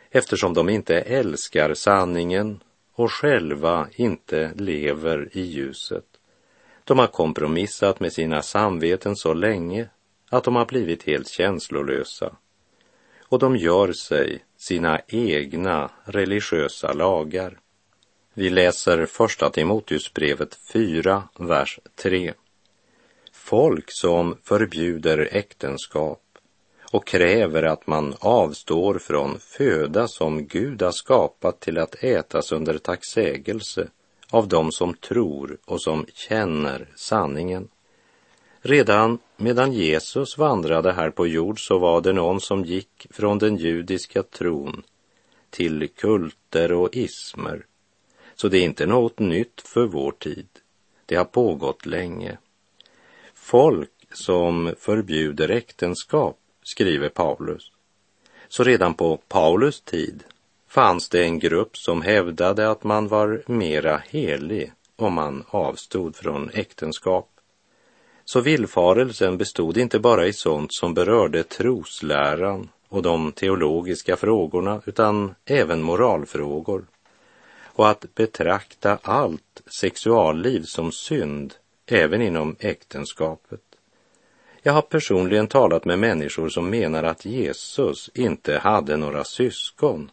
eftersom 0.10 0.54
de 0.54 0.70
inte 0.70 1.02
älskar 1.02 1.74
sanningen 1.74 2.64
och 2.94 3.12
själva 3.12 3.88
inte 3.96 4.52
lever 4.56 5.30
i 5.32 5.42
ljuset. 5.42 6.06
De 6.84 7.00
har 7.00 7.08
kompromissat 7.08 8.00
med 8.00 8.14
sina 8.14 8.42
samveten 8.42 9.16
så 9.16 9.34
länge 9.34 9.90
att 10.30 10.44
de 10.44 10.56
har 10.56 10.66
blivit 10.66 11.04
helt 11.04 11.28
känslolösa 11.28 12.36
och 13.22 13.40
de 13.40 13.58
gör 13.58 13.94
sig 13.94 14.46
sina 14.58 15.02
egna 15.08 15.92
religiösa 16.06 16.94
lagar. 16.94 17.60
Vi 18.40 18.50
läser 18.50 19.06
första 19.06 19.50
Timoteusbrevet 19.50 20.58
4, 20.74 21.24
vers 21.40 21.80
3. 21.96 22.34
Folk 23.34 23.92
som 23.92 24.38
förbjuder 24.44 25.30
äktenskap 25.32 26.22
och 26.92 27.08
kräver 27.08 27.64
att 27.64 27.88
man 27.88 28.16
avstår 28.20 29.00
från 29.00 29.40
föda 29.40 30.08
som 30.08 30.48
Gud 30.48 30.82
har 30.82 30.92
skapat 30.92 31.60
till 31.60 31.78
att 31.78 32.04
ätas 32.04 32.52
under 32.52 32.78
tacksägelse 32.78 33.88
av 34.30 34.48
dem 34.48 34.72
som 34.72 34.94
tror 34.94 35.58
och 35.66 35.82
som 35.82 36.06
känner 36.14 36.88
sanningen. 36.96 37.68
Redan 38.62 39.20
medan 39.38 39.74
Jesus 39.74 40.38
vandrade 40.38 40.92
här 40.92 41.10
på 41.10 41.28
jord 41.28 41.68
så 41.68 41.80
var 41.80 42.02
det 42.02 42.14
någon 42.14 42.42
som 42.42 42.66
gick 42.66 43.08
från 43.12 43.38
den 43.38 43.58
judiska 43.58 44.24
tron 44.24 44.84
till 45.50 45.90
kulter 45.96 46.72
och 46.72 46.96
ismer 46.96 47.66
så 48.42 48.48
det 48.48 48.58
är 48.58 48.64
inte 48.64 48.86
något 48.86 49.20
nytt 49.20 49.62
för 49.62 49.86
vår 49.86 50.12
tid. 50.12 50.48
Det 51.06 51.16
har 51.16 51.26
pågått 51.26 51.86
länge. 51.86 52.38
Folk 53.34 53.92
som 54.12 54.74
förbjuder 54.80 55.50
äktenskap, 55.50 56.38
skriver 56.64 57.10
Paulus. 57.10 57.72
Så 58.48 58.64
redan 58.64 58.94
på 58.94 59.18
Paulus 59.18 59.82
tid 59.82 60.24
fanns 60.68 61.10
det 61.10 61.24
en 61.24 61.40
grupp 61.40 61.78
som 61.78 62.02
hävdade 62.02 62.70
att 62.70 62.84
man 62.84 63.08
var 63.08 63.44
mera 63.46 63.98
helig 63.98 64.74
om 64.96 65.14
man 65.14 65.44
avstod 65.48 66.16
från 66.16 66.50
äktenskap. 66.54 67.30
Så 68.26 68.42
villfarelsen 68.42 69.38
bestod 69.38 69.78
inte 69.78 70.00
bara 70.00 70.28
i 70.28 70.34
sånt 70.34 70.74
som 70.74 70.94
berörde 70.94 71.44
trosläran 71.44 72.70
och 72.90 73.02
de 73.02 73.32
teologiska 73.32 74.16
frågorna 74.16 74.82
utan 74.86 75.36
även 75.46 75.82
moralfrågor 75.82 76.86
och 77.80 77.90
att 77.90 78.16
betrakta 78.16 79.00
allt 79.02 79.62
sexualliv 79.66 80.62
som 80.62 80.92
synd, 80.92 81.54
även 81.86 82.22
inom 82.22 82.56
äktenskapet. 82.60 83.62
Jag 84.62 84.74
har 84.74 84.82
personligen 84.82 85.48
talat 85.48 85.86
med 85.86 86.00
människor 86.00 86.50
som 86.50 86.70
menar 86.70 87.04
att 87.04 87.26
Jesus 87.26 88.10
inte 88.14 88.58
hade 88.58 88.98
några 88.98 89.24
syskon, 89.24 90.12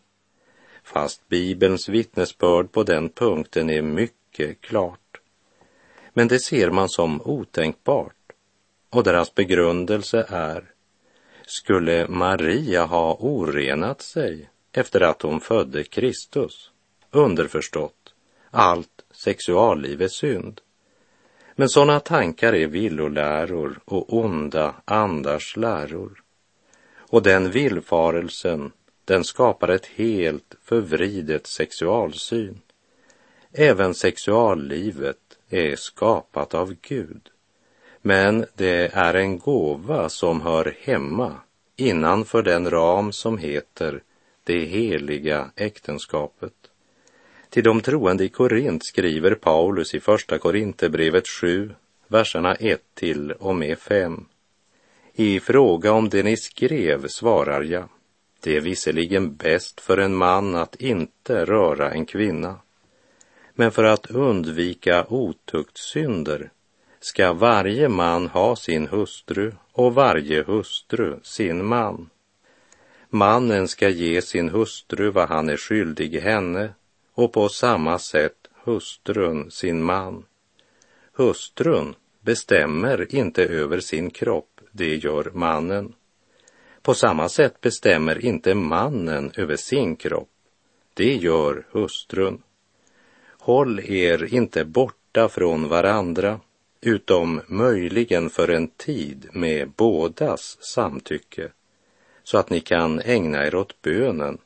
fast 0.82 1.28
Bibelns 1.28 1.88
vittnesbörd 1.88 2.72
på 2.72 2.82
den 2.82 3.08
punkten 3.08 3.70
är 3.70 3.82
mycket 3.82 4.60
klart. 4.60 5.20
Men 6.12 6.28
det 6.28 6.38
ser 6.38 6.70
man 6.70 6.88
som 6.88 7.22
otänkbart 7.24 8.32
och 8.90 9.04
deras 9.04 9.34
begrundelse 9.34 10.26
är 10.28 10.64
skulle 11.46 12.08
Maria 12.08 12.84
ha 12.84 13.16
orenat 13.20 14.02
sig 14.02 14.50
efter 14.72 15.00
att 15.00 15.22
hon 15.22 15.40
födde 15.40 15.84
Kristus? 15.84 16.70
Underförstått, 17.16 18.14
allt 18.50 19.04
sexualliv 19.10 20.02
är 20.02 20.08
synd. 20.08 20.60
Men 21.54 21.68
sådana 21.68 22.00
tankar 22.00 22.52
är 22.52 22.66
villoläror 22.66 23.78
och 23.84 24.14
onda 24.14 24.74
andars 24.84 25.56
läror. 25.56 26.22
Och 26.96 27.22
den 27.22 27.50
villfarelsen, 27.50 28.72
den 29.04 29.24
skapar 29.24 29.68
ett 29.68 29.86
helt 29.86 30.54
förvridet 30.64 31.46
sexualsyn. 31.46 32.60
Även 33.52 33.94
sexuallivet 33.94 35.38
är 35.50 35.76
skapat 35.76 36.54
av 36.54 36.74
Gud. 36.82 37.28
Men 38.02 38.46
det 38.54 38.90
är 38.94 39.14
en 39.14 39.38
gåva 39.38 40.08
som 40.08 40.40
hör 40.40 40.76
hemma 40.80 41.34
innanför 41.76 42.42
den 42.42 42.70
ram 42.70 43.12
som 43.12 43.38
heter 43.38 44.02
det 44.44 44.64
heliga 44.64 45.50
äktenskapet. 45.56 46.52
Till 47.56 47.64
de 47.64 47.80
troende 47.80 48.24
i 48.24 48.28
Korint 48.28 48.84
skriver 48.84 49.34
Paulus 49.34 49.94
i 49.94 50.00
Första 50.00 50.38
Korinthierbrevet 50.38 51.28
7, 51.28 51.74
verserna 52.08 52.54
1 52.54 52.80
till 52.94 53.32
och 53.32 53.56
med 53.56 53.78
5. 53.78 54.24
I 55.14 55.40
fråga 55.40 55.92
om 55.92 56.08
det 56.08 56.22
ni 56.22 56.36
skrev 56.36 57.08
svarar 57.08 57.62
jag, 57.62 57.88
det 58.40 58.56
är 58.56 58.60
visserligen 58.60 59.36
bäst 59.36 59.80
för 59.80 59.98
en 59.98 60.14
man 60.14 60.54
att 60.54 60.76
inte 60.76 61.44
röra 61.44 61.90
en 61.90 62.06
kvinna, 62.06 62.60
men 63.54 63.72
för 63.72 63.84
att 63.84 64.10
undvika 64.10 65.06
otuktsynder 65.08 66.50
ska 67.00 67.32
varje 67.32 67.88
man 67.88 68.26
ha 68.26 68.56
sin 68.56 68.86
hustru 68.86 69.52
och 69.72 69.94
varje 69.94 70.42
hustru 70.42 71.16
sin 71.22 71.66
man. 71.66 72.10
Mannen 73.08 73.68
ska 73.68 73.88
ge 73.88 74.22
sin 74.22 74.48
hustru 74.48 75.10
vad 75.10 75.28
han 75.28 75.48
är 75.48 75.56
skyldig 75.56 76.20
henne 76.20 76.70
och 77.16 77.32
på 77.32 77.48
samma 77.48 77.98
sätt 77.98 78.48
hustrun 78.64 79.50
sin 79.50 79.82
man. 79.82 80.24
Hustrun 81.12 81.94
bestämmer 82.20 83.14
inte 83.14 83.44
över 83.44 83.80
sin 83.80 84.10
kropp, 84.10 84.60
det 84.72 84.96
gör 84.96 85.30
mannen. 85.34 85.94
På 86.82 86.94
samma 86.94 87.28
sätt 87.28 87.60
bestämmer 87.60 88.24
inte 88.24 88.54
mannen 88.54 89.32
över 89.36 89.56
sin 89.56 89.96
kropp, 89.96 90.30
det 90.94 91.14
gör 91.14 91.66
hustrun. 91.70 92.42
Håll 93.38 93.80
er 93.80 94.34
inte 94.34 94.64
borta 94.64 95.28
från 95.28 95.68
varandra, 95.68 96.40
utom 96.80 97.40
möjligen 97.46 98.30
för 98.30 98.48
en 98.48 98.68
tid 98.68 99.28
med 99.32 99.70
bådas 99.70 100.58
samtycke, 100.74 101.48
så 102.22 102.38
att 102.38 102.50
ni 102.50 102.60
kan 102.60 103.00
ägna 103.00 103.46
er 103.46 103.54
åt 103.54 103.82
bönen 103.82 104.38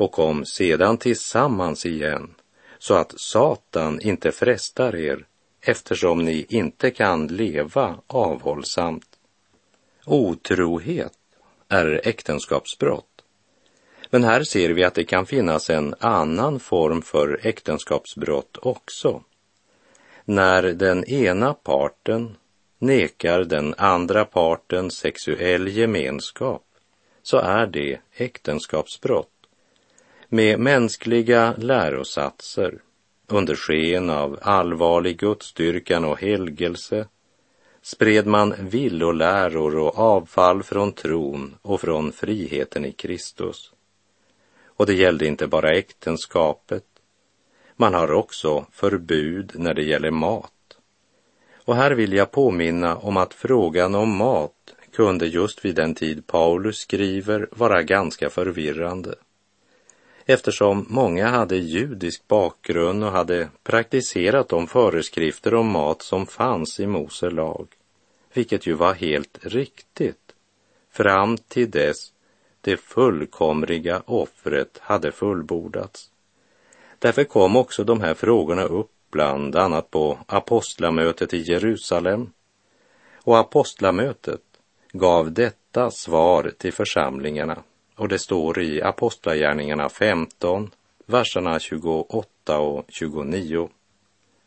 och 0.00 0.12
kom 0.12 0.44
sedan 0.44 0.98
tillsammans 0.98 1.86
igen 1.86 2.34
så 2.78 2.94
att 2.94 3.14
Satan 3.16 4.00
inte 4.00 4.32
frestar 4.32 4.96
er 4.96 5.26
eftersom 5.60 6.24
ni 6.24 6.46
inte 6.48 6.90
kan 6.90 7.26
leva 7.26 7.98
avhållsamt. 8.06 9.06
Otrohet 10.04 11.12
är 11.68 12.00
äktenskapsbrott. 12.04 13.24
Men 14.10 14.24
här 14.24 14.42
ser 14.44 14.70
vi 14.70 14.84
att 14.84 14.94
det 14.94 15.04
kan 15.04 15.26
finnas 15.26 15.70
en 15.70 15.94
annan 15.98 16.60
form 16.60 17.02
för 17.02 17.40
äktenskapsbrott 17.42 18.56
också. 18.62 19.22
När 20.24 20.62
den 20.62 21.04
ena 21.04 21.54
parten 21.54 22.36
nekar 22.78 23.44
den 23.44 23.74
andra 23.78 24.24
parten 24.24 24.90
sexuell 24.90 25.68
gemenskap 25.68 26.64
så 27.22 27.38
är 27.38 27.66
det 27.66 28.00
äktenskapsbrott 28.12 29.39
med 30.32 30.60
mänskliga 30.60 31.54
lärosatser 31.58 32.78
under 33.26 33.54
sken 33.54 34.10
av 34.10 34.38
allvarlig 34.42 35.18
gudstyrkan 35.18 36.04
och 36.04 36.20
helgelse 36.20 37.06
spred 37.82 38.26
man 38.26 38.54
villoläror 38.58 39.76
och 39.76 39.98
avfall 39.98 40.62
från 40.62 40.92
tron 40.92 41.56
och 41.62 41.80
från 41.80 42.12
friheten 42.12 42.84
i 42.84 42.92
Kristus. 42.92 43.72
Och 44.64 44.86
det 44.86 44.94
gällde 44.94 45.26
inte 45.26 45.46
bara 45.46 45.74
äktenskapet. 45.74 46.84
Man 47.76 47.94
har 47.94 48.12
också 48.12 48.66
förbud 48.72 49.52
när 49.54 49.74
det 49.74 49.82
gäller 49.82 50.10
mat. 50.10 50.52
Och 51.64 51.76
här 51.76 51.90
vill 51.90 52.12
jag 52.12 52.30
påminna 52.30 52.96
om 52.96 53.16
att 53.16 53.34
frågan 53.34 53.94
om 53.94 54.16
mat 54.16 54.74
kunde 54.92 55.26
just 55.26 55.64
vid 55.64 55.74
den 55.74 55.94
tid 55.94 56.26
Paulus 56.26 56.76
skriver 56.76 57.48
vara 57.52 57.82
ganska 57.82 58.30
förvirrande 58.30 59.14
eftersom 60.26 60.86
många 60.88 61.28
hade 61.28 61.56
judisk 61.56 62.28
bakgrund 62.28 63.04
och 63.04 63.12
hade 63.12 63.48
praktiserat 63.62 64.48
de 64.48 64.66
föreskrifter 64.66 65.54
om 65.54 65.66
mat 65.66 66.02
som 66.02 66.26
fanns 66.26 66.80
i 66.80 66.86
Mose 66.86 67.30
lag, 67.30 67.66
vilket 68.34 68.66
ju 68.66 68.74
var 68.74 68.94
helt 68.94 69.38
riktigt 69.42 70.34
fram 70.92 71.36
till 71.36 71.70
dess 71.70 72.12
det 72.60 72.76
fullkomliga 72.76 74.02
offret 74.06 74.78
hade 74.80 75.12
fullbordats. 75.12 76.10
Därför 76.98 77.24
kom 77.24 77.56
också 77.56 77.84
de 77.84 78.00
här 78.00 78.14
frågorna 78.14 78.64
upp 78.64 78.90
bland 79.10 79.56
annat 79.56 79.90
på 79.90 80.18
apostlamötet 80.26 81.34
i 81.34 81.38
Jerusalem. 81.38 82.30
Och 83.14 83.38
apostlamötet 83.38 84.40
gav 84.92 85.32
detta 85.32 85.90
svar 85.90 86.52
till 86.58 86.72
församlingarna 86.72 87.62
och 88.00 88.08
det 88.08 88.18
står 88.18 88.60
i 88.60 88.82
Apostlagärningarna 88.82 89.88
15, 89.88 90.70
verserna 91.06 91.58
28 91.60 92.58
och 92.58 92.84
29. 92.88 93.68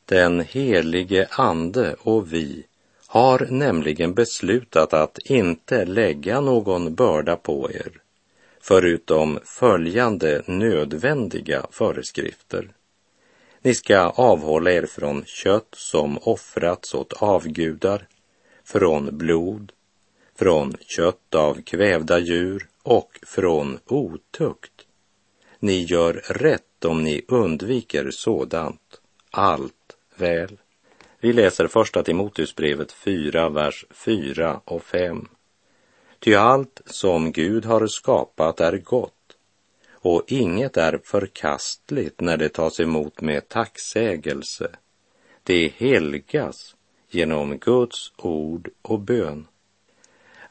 Den 0.06 0.40
helige 0.40 1.28
Ande 1.32 1.96
och 2.00 2.34
vi 2.34 2.64
har 3.08 3.48
nämligen 3.50 4.14
beslutat 4.14 4.94
att 4.94 5.18
inte 5.18 5.86
lägga 5.86 6.42
någon 6.42 6.96
börda 6.96 7.36
på 7.36 7.72
er, 7.72 7.92
förutom 8.62 9.40
följande 9.46 10.42
nödvändiga 10.46 11.66
föreskrifter. 11.72 12.70
Ni 13.62 13.76
ska 13.76 14.00
avhålla 14.00 14.72
er 14.72 14.86
från 14.86 15.24
kött 15.26 15.76
som 15.78 16.18
offrats 16.18 16.94
åt 16.94 17.14
avgudar, 17.14 18.08
från 18.64 19.18
blod, 19.18 19.72
från 20.36 20.78
kött 20.80 21.36
av 21.36 21.62
kvävda 21.62 22.20
djur 22.20 22.68
och 22.84 23.20
från 23.24 23.80
otukt. 23.86 24.88
Ni 25.60 25.84
gör 25.84 26.14
rätt 26.14 26.86
om 26.86 27.04
ni 27.04 27.26
undviker 27.28 28.12
sådant. 28.12 29.02
Allt 29.32 29.98
väl. 30.16 30.58
Vi 31.20 31.34
läser 31.34 31.68
första 31.68 32.04
Timoteusbrevet 32.04 32.92
4, 32.92 33.50
vers 33.50 33.86
4 33.92 34.62
och 34.66 34.84
5. 34.84 35.28
Ty 36.20 36.36
allt 36.36 36.82
som 36.86 37.32
Gud 37.32 37.66
har 37.66 37.88
skapat 37.88 38.60
är 38.60 38.78
gott 38.78 39.14
och 40.04 40.24
inget 40.28 40.78
är 40.78 41.00
förkastligt 41.04 42.22
när 42.22 42.38
det 42.38 42.50
tas 42.50 42.80
emot 42.80 43.22
med 43.22 43.50
tacksägelse. 43.50 44.70
Det 45.44 45.74
helgas 45.78 46.76
genom 47.10 47.58
Guds 47.58 48.12
ord 48.18 48.70
och 48.82 49.00
bön. 49.00 49.48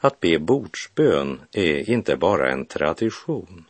Att 0.03 0.19
be 0.19 0.39
bordsbön 0.39 1.41
är 1.51 1.89
inte 1.89 2.15
bara 2.15 2.51
en 2.51 2.65
tradition. 2.65 3.65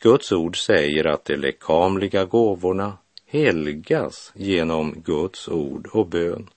Guds 0.00 0.32
ord 0.32 0.64
säger 0.64 1.06
att 1.06 1.24
de 1.24 1.36
lekamliga 1.36 2.24
gåvorna 2.24 2.98
helgas 3.26 4.32
genom 4.34 5.02
Guds 5.04 5.48
ord 5.48 5.88
och 5.92 6.06
bön. 6.06 6.50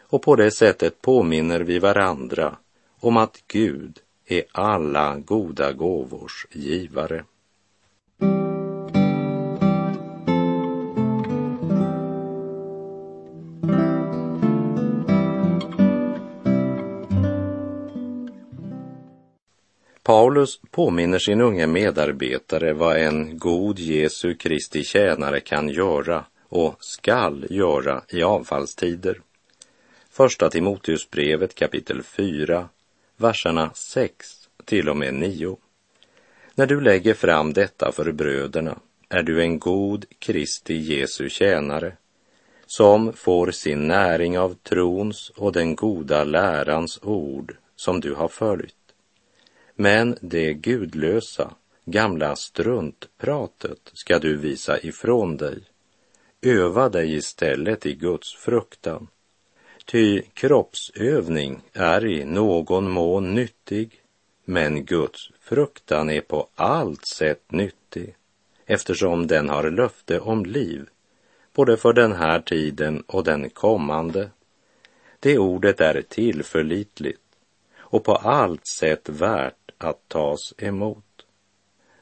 Och 0.00 0.22
på 0.22 0.36
det 0.36 0.50
sättet 0.50 1.02
påminner 1.02 1.60
vi 1.60 1.78
varandra 1.78 2.56
om 3.00 3.16
att 3.16 3.42
Gud 3.46 4.00
är 4.26 4.42
alla 4.52 5.16
goda 5.16 5.72
gåvors 5.72 6.46
givare. 6.50 7.24
Paulus 20.14 20.60
påminner 20.70 21.18
sin 21.18 21.40
unge 21.40 21.66
medarbetare 21.66 22.72
vad 22.72 22.96
en 22.96 23.38
god 23.38 23.78
Jesu 23.78 24.34
Kristi 24.34 24.84
tjänare 24.84 25.40
kan 25.40 25.68
göra 25.68 26.24
och 26.48 26.76
skall 26.80 27.46
göra 27.50 28.02
i 28.08 28.22
avfallstider. 28.22 29.20
Första 30.10 30.50
Timoteusbrevet 30.50 31.54
kapitel 31.54 32.02
4, 32.02 32.68
verserna 33.16 33.70
6 33.74 34.26
till 34.64 34.88
och 34.88 34.96
med 34.96 35.14
9. 35.14 35.56
När 36.54 36.66
du 36.66 36.80
lägger 36.80 37.14
fram 37.14 37.52
detta 37.52 37.92
för 37.92 38.12
bröderna 38.12 38.78
är 39.08 39.22
du 39.22 39.42
en 39.42 39.58
god 39.58 40.04
Kristi 40.18 40.74
Jesu 40.74 41.28
tjänare 41.28 41.96
som 42.66 43.12
får 43.12 43.50
sin 43.50 43.88
näring 43.88 44.38
av 44.38 44.54
trons 44.54 45.32
och 45.36 45.52
den 45.52 45.76
goda 45.76 46.24
lärans 46.24 46.98
ord 47.02 47.56
som 47.76 48.00
du 48.00 48.14
har 48.14 48.28
följt. 48.28 48.83
Men 49.76 50.16
det 50.20 50.54
gudlösa, 50.54 51.54
gamla 51.84 52.36
struntpratet 52.36 53.90
ska 53.92 54.18
du 54.18 54.36
visa 54.36 54.80
ifrån 54.80 55.36
dig. 55.36 55.62
Öva 56.42 56.88
dig 56.88 57.14
istället 57.14 57.86
i 57.86 57.94
Guds 57.94 58.34
fruktan. 58.34 59.08
Ty 59.84 60.22
kroppsövning 60.34 61.60
är 61.72 62.06
i 62.06 62.24
någon 62.24 62.90
mån 62.90 63.34
nyttig, 63.34 64.00
men 64.44 64.84
Guds 64.84 65.30
fruktan 65.40 66.10
är 66.10 66.20
på 66.20 66.48
allt 66.54 67.06
sätt 67.06 67.52
nyttig, 67.52 68.14
eftersom 68.66 69.26
den 69.26 69.48
har 69.48 69.70
löfte 69.70 70.20
om 70.20 70.46
liv, 70.46 70.86
både 71.54 71.76
för 71.76 71.92
den 71.92 72.12
här 72.12 72.40
tiden 72.40 73.04
och 73.06 73.24
den 73.24 73.50
kommande. 73.50 74.30
Det 75.20 75.38
ordet 75.38 75.80
är 75.80 76.02
tillförlitligt 76.08 77.20
och 77.76 78.04
på 78.04 78.14
allt 78.14 78.66
sätt 78.66 79.08
värt 79.08 79.63
att 79.84 80.08
tas 80.08 80.54
emot. 80.58 81.26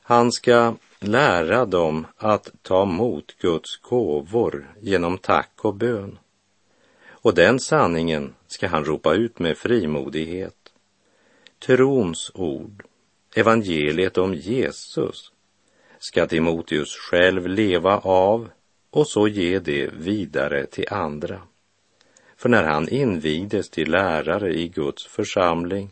Han 0.03 0.33
ska 0.33 0.75
lära 1.01 1.67
dem 1.67 2.07
att 2.17 2.51
ta 2.63 2.83
emot 2.83 3.37
Guds 3.41 3.77
gåvor 3.77 4.75
genom 4.81 5.19
tack 5.19 5.51
och 5.65 5.75
bön. 5.75 6.19
Och 7.09 7.35
den 7.35 7.61
sanningen 7.61 8.35
ska 8.47 8.69
han 8.69 8.85
ropa 8.85 9.15
ut 9.15 9.39
med 9.39 9.59
frimodighet. 9.59 10.57
Trons 11.67 12.31
ord, 12.35 12.85
evangeliet 13.35 14.19
om 14.19 14.35
Jesus, 14.35 15.33
ska 15.99 16.27
Timoteus 16.27 16.97
själv 16.97 17.49
leva 17.49 17.99
av 17.99 18.51
och 18.91 19.07
så 19.07 19.29
ge 19.29 19.59
det 19.59 19.91
vidare 19.93 20.67
till 20.67 20.87
andra. 20.91 21.43
För 22.37 22.49
när 22.49 22.63
han 22.63 22.89
invigdes 22.89 23.71
till 23.71 23.91
lärare 23.91 24.55
i 24.55 24.69
Guds 24.69 25.07
församling 25.07 25.91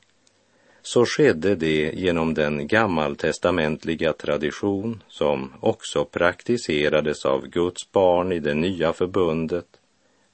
så 0.82 1.06
skedde 1.06 1.54
det 1.54 1.92
genom 1.94 2.34
den 2.34 2.66
gammaltestamentliga 2.66 4.12
tradition 4.12 5.02
som 5.08 5.52
också 5.60 6.04
praktiserades 6.04 7.24
av 7.24 7.46
Guds 7.46 7.92
barn 7.92 8.32
i 8.32 8.38
det 8.38 8.54
nya 8.54 8.92
förbundet, 8.92 9.66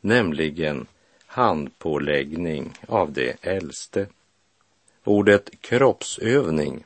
nämligen 0.00 0.86
handpåläggning 1.26 2.72
av 2.88 3.12
det 3.12 3.36
äldste. 3.40 4.06
Ordet 5.04 5.50
kroppsövning 5.60 6.84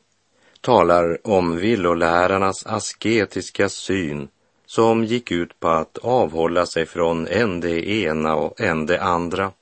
talar 0.60 1.26
om 1.26 1.56
villolärarnas 1.56 2.66
asketiska 2.66 3.68
syn 3.68 4.28
som 4.66 5.04
gick 5.04 5.30
ut 5.30 5.60
på 5.60 5.68
att 5.68 5.98
avhålla 5.98 6.66
sig 6.66 6.86
från 6.86 7.26
än 7.26 7.60
det 7.60 7.88
ena 7.88 8.34
och 8.34 8.60
än 8.60 8.86
det 8.86 9.02
andra. 9.02 9.52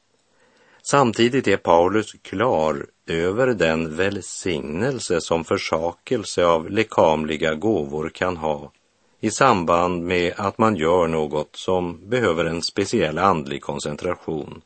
Samtidigt 0.83 1.49
är 1.49 1.57
Paulus 1.57 2.13
klar 2.13 2.87
över 3.11 3.47
den 3.47 3.97
välsignelse 3.97 5.21
som 5.21 5.45
försakelse 5.45 6.45
av 6.45 6.71
lekamliga 6.71 7.55
gåvor 7.55 8.09
kan 8.09 8.37
ha 8.37 8.73
i 9.21 9.31
samband 9.31 10.03
med 10.03 10.35
att 10.37 10.59
man 10.59 10.77
gör 10.77 11.09
något 11.09 11.57
som 11.57 12.09
behöver 12.09 12.45
en 12.45 12.63
speciell 12.63 13.19
andlig 13.19 13.63
koncentration, 13.63 14.63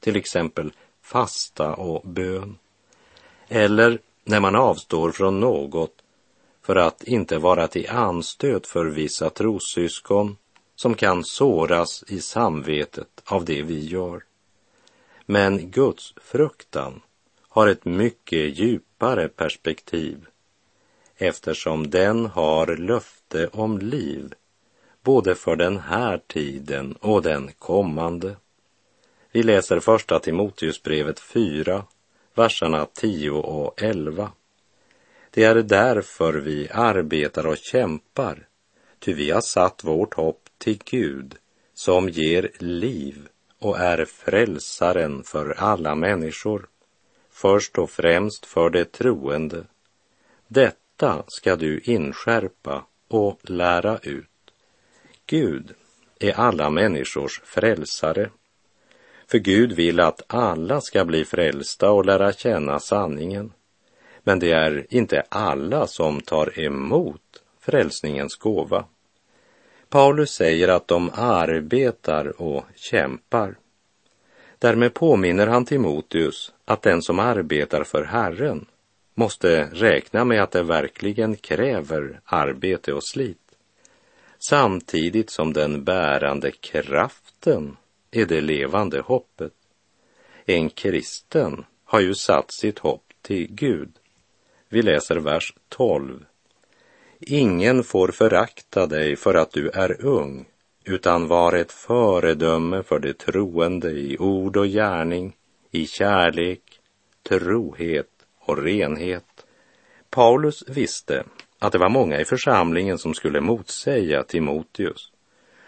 till 0.00 0.16
exempel 0.16 0.72
fasta 1.02 1.74
och 1.74 2.08
bön. 2.08 2.58
Eller 3.48 3.98
när 4.24 4.40
man 4.40 4.56
avstår 4.56 5.12
från 5.12 5.40
något 5.40 5.92
för 6.62 6.76
att 6.76 7.02
inte 7.02 7.38
vara 7.38 7.68
till 7.68 7.90
anstöt 7.90 8.66
för 8.66 8.86
vissa 8.86 9.30
trossyskon 9.30 10.36
som 10.76 10.94
kan 10.94 11.24
såras 11.24 12.04
i 12.08 12.20
samvetet 12.20 13.22
av 13.24 13.44
det 13.44 13.62
vi 13.62 13.86
gör. 13.86 14.22
Men 15.26 15.70
Guds 15.70 16.14
fruktan 16.16 17.00
har 17.54 17.66
ett 17.66 17.84
mycket 17.84 18.58
djupare 18.58 19.28
perspektiv 19.28 20.26
eftersom 21.16 21.90
den 21.90 22.26
har 22.26 22.76
löfte 22.76 23.46
om 23.46 23.78
liv 23.78 24.34
både 25.02 25.34
för 25.34 25.56
den 25.56 25.78
här 25.78 26.20
tiden 26.26 26.92
och 27.00 27.22
den 27.22 27.50
kommande. 27.58 28.36
Vi 29.32 29.42
läser 29.42 29.80
första 29.80 30.18
Timoteusbrevet 30.18 31.20
4, 31.20 31.84
verserna 32.34 32.86
10 32.92 33.30
och 33.30 33.82
11. 33.82 34.32
Det 35.30 35.44
är 35.44 35.54
därför 35.54 36.34
vi 36.34 36.68
arbetar 36.70 37.46
och 37.46 37.58
kämpar, 37.58 38.46
ty 38.98 39.12
vi 39.12 39.30
har 39.30 39.40
satt 39.40 39.84
vårt 39.84 40.14
hopp 40.14 40.48
till 40.58 40.78
Gud 40.84 41.34
som 41.74 42.08
ger 42.08 42.50
liv 42.58 43.28
och 43.58 43.78
är 43.78 44.04
frälsaren 44.04 45.22
för 45.24 45.54
alla 45.58 45.94
människor, 45.94 46.68
först 47.34 47.78
och 47.78 47.90
främst 47.90 48.46
för 48.46 48.70
det 48.70 48.84
troende. 48.84 49.64
Detta 50.48 51.24
ska 51.26 51.56
du 51.56 51.80
inskärpa 51.80 52.86
och 53.08 53.50
lära 53.50 53.98
ut. 53.98 54.28
Gud 55.26 55.74
är 56.20 56.32
alla 56.32 56.70
människors 56.70 57.40
frälsare. 57.44 58.30
För 59.26 59.38
Gud 59.38 59.72
vill 59.72 60.00
att 60.00 60.22
alla 60.26 60.80
ska 60.80 61.04
bli 61.04 61.24
frälsta 61.24 61.90
och 61.90 62.04
lära 62.04 62.32
känna 62.32 62.80
sanningen. 62.80 63.52
Men 64.22 64.38
det 64.38 64.52
är 64.52 64.86
inte 64.88 65.22
alla 65.28 65.86
som 65.86 66.20
tar 66.20 66.60
emot 66.60 67.42
frälsningens 67.60 68.36
gåva. 68.36 68.84
Paulus 69.88 70.30
säger 70.30 70.68
att 70.68 70.88
de 70.88 71.10
arbetar 71.14 72.40
och 72.42 72.64
kämpar. 72.74 73.56
Därmed 74.58 74.94
påminner 74.94 75.46
han 75.46 75.64
Timoteus 75.64 76.53
att 76.64 76.82
den 76.82 77.02
som 77.02 77.18
arbetar 77.18 77.84
för 77.84 78.04
Herren 78.04 78.66
måste 79.14 79.68
räkna 79.72 80.24
med 80.24 80.42
att 80.42 80.50
det 80.50 80.62
verkligen 80.62 81.36
kräver 81.36 82.20
arbete 82.24 82.92
och 82.92 83.04
slit. 83.04 83.38
Samtidigt 84.48 85.30
som 85.30 85.52
den 85.52 85.84
bärande 85.84 86.50
kraften 86.50 87.76
är 88.10 88.26
det 88.26 88.40
levande 88.40 89.00
hoppet. 89.00 89.52
En 90.46 90.70
kristen 90.70 91.64
har 91.84 92.00
ju 92.00 92.14
satt 92.14 92.52
sitt 92.52 92.78
hopp 92.78 93.04
till 93.22 93.46
Gud. 93.50 93.92
Vi 94.68 94.82
läser 94.82 95.16
vers 95.16 95.54
12. 95.68 96.24
Ingen 97.20 97.84
får 97.84 98.08
förakta 98.08 98.86
dig 98.86 99.16
för 99.16 99.34
att 99.34 99.52
du 99.52 99.68
är 99.68 100.04
ung, 100.04 100.44
utan 100.84 101.26
var 101.28 101.52
ett 101.52 101.72
föredöme 101.72 102.82
för 102.82 102.98
de 102.98 103.12
troende 103.12 103.90
i 103.90 104.18
ord 104.18 104.56
och 104.56 104.66
gärning, 104.66 105.36
i 105.74 105.86
kärlek, 105.86 106.62
trohet 107.28 108.10
och 108.38 108.62
renhet. 108.62 109.46
Paulus 110.10 110.64
visste 110.68 111.24
att 111.58 111.72
det 111.72 111.78
var 111.78 111.88
många 111.88 112.20
i 112.20 112.24
församlingen 112.24 112.98
som 112.98 113.14
skulle 113.14 113.40
motsäga 113.40 114.22
Timoteus 114.22 115.12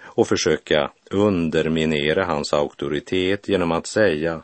och 0.03 0.29
försöka 0.29 0.92
underminera 1.11 2.25
hans 2.25 2.53
auktoritet 2.53 3.49
genom 3.49 3.73
att 3.73 3.87
säga 3.87 4.42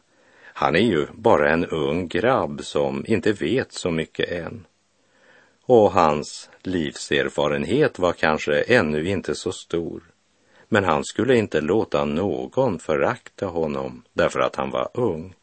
han 0.55 0.77
är 0.77 0.81
ju 0.81 1.07
bara 1.13 1.53
en 1.53 1.67
ung 1.67 2.09
grabb 2.09 2.65
som 2.65 3.05
inte 3.07 3.33
vet 3.33 3.73
så 3.73 3.91
mycket 3.91 4.31
än. 4.31 4.67
Och 5.65 5.93
hans 5.93 6.51
livserfarenhet 6.63 7.99
var 7.99 8.13
kanske 8.13 8.61
ännu 8.61 9.09
inte 9.09 9.35
så 9.35 9.53
stor. 9.53 10.03
Men 10.69 10.85
han 10.85 11.05
skulle 11.05 11.37
inte 11.37 11.61
låta 11.61 12.05
någon 12.05 12.79
förakta 12.79 13.47
honom 13.47 14.03
därför 14.13 14.41
att 14.41 14.57
han 14.57 14.71
var 14.71 14.91
ung. 14.95 15.35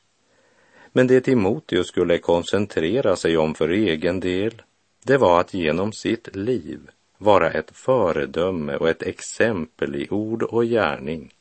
Men 0.91 1.07
det 1.07 1.21
Timoteus 1.21 1.87
skulle 1.87 2.17
koncentrera 2.17 3.15
sig 3.15 3.37
om 3.37 3.55
för 3.55 3.69
egen 3.69 4.19
del, 4.19 4.61
det 5.03 5.17
var 5.17 5.39
att 5.39 5.53
genom 5.53 5.93
sitt 5.93 6.35
liv 6.35 6.79
vara 7.17 7.51
ett 7.51 7.71
föredöme 7.73 8.75
och 8.75 8.89
ett 8.89 9.03
exempel 9.03 9.95
i 9.95 10.07
ord 10.09 10.43
och 10.43 10.65
gärning, 10.65 11.33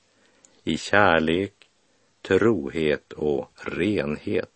i 0.65 0.79
kärlek, 0.79 1.55
trohet 2.23 3.13
och 3.13 3.51
renhet. 3.55 4.51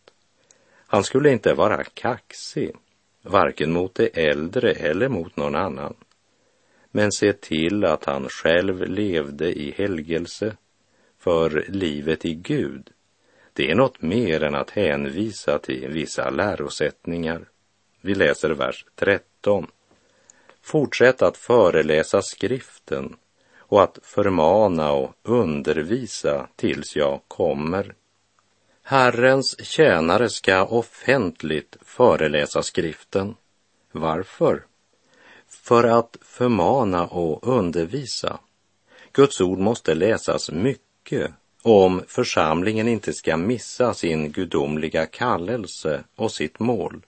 Han 0.87 1.05
skulle 1.05 1.33
inte 1.33 1.55
vara 1.55 1.85
kaxig, 1.85 2.77
varken 3.23 3.73
mot 3.73 3.95
de 3.95 4.11
äldre 4.15 4.73
eller 4.73 5.09
mot 5.09 5.37
någon 5.37 5.55
annan, 5.55 5.95
men 6.91 7.13
se 7.13 7.33
till 7.33 7.85
att 7.85 8.05
han 8.05 8.29
själv 8.29 8.83
levde 8.87 9.53
i 9.53 9.75
helgelse, 9.77 10.57
för 11.19 11.65
livet 11.69 12.25
i 12.25 12.35
Gud, 12.35 12.91
det 13.53 13.71
är 13.71 13.75
något 13.75 14.03
mer 14.03 14.43
än 14.43 14.55
att 14.55 14.71
hänvisa 14.71 15.59
till 15.59 15.89
vissa 15.89 16.31
lärosättningar. 16.31 17.49
Vi 18.01 18.15
läser 18.15 18.51
vers 18.51 18.87
13. 18.95 19.67
Fortsätt 20.63 21.23
att 21.23 21.37
föreläsa 21.37 22.23
skriften 22.23 23.17
och 23.59 23.83
att 23.83 23.99
förmana 24.03 24.93
och 24.93 25.15
undervisa 25.23 26.49
tills 26.57 26.97
jag 26.97 27.21
kommer. 27.29 27.95
Herrens 28.83 29.65
tjänare 29.65 30.29
ska 30.29 30.65
offentligt 30.65 31.77
föreläsa 31.81 32.63
skriften. 32.63 33.35
Varför? 33.93 34.65
För 35.49 35.85
att 35.85 36.17
förmana 36.23 37.07
och 37.07 37.49
undervisa. 37.49 38.39
Guds 39.13 39.41
ord 39.41 39.59
måste 39.59 39.95
läsas 39.95 40.51
mycket 40.51 41.33
om 41.63 42.03
församlingen 42.09 42.89
inte 42.89 43.13
ska 43.13 43.37
missa 43.37 43.95
sin 43.95 44.33
gudomliga 44.33 45.07
kallelse 45.07 46.05
och 46.17 46.33
sitt 46.33 46.59
mål. 46.59 47.03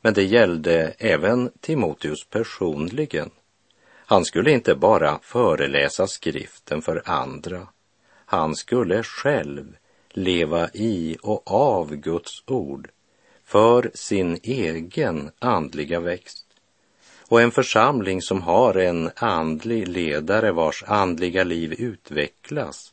Men 0.00 0.14
det 0.14 0.22
gällde 0.22 0.94
även 0.98 1.50
Timoteus 1.60 2.24
personligen. 2.24 3.30
Han 4.06 4.24
skulle 4.24 4.50
inte 4.50 4.74
bara 4.74 5.18
föreläsa 5.22 6.06
skriften 6.06 6.82
för 6.82 7.02
andra. 7.04 7.68
Han 8.26 8.56
skulle 8.56 9.02
själv 9.02 9.76
leva 10.10 10.68
i 10.68 11.16
och 11.22 11.50
av 11.50 11.96
Guds 11.96 12.42
ord 12.46 12.88
för 13.44 13.90
sin 13.94 14.38
egen 14.42 15.30
andliga 15.38 16.00
växt. 16.00 16.46
Och 17.28 17.40
en 17.40 17.50
församling 17.50 18.22
som 18.22 18.42
har 18.42 18.74
en 18.74 19.10
andlig 19.16 19.88
ledare 19.88 20.52
vars 20.52 20.84
andliga 20.86 21.44
liv 21.44 21.72
utvecklas, 21.72 22.91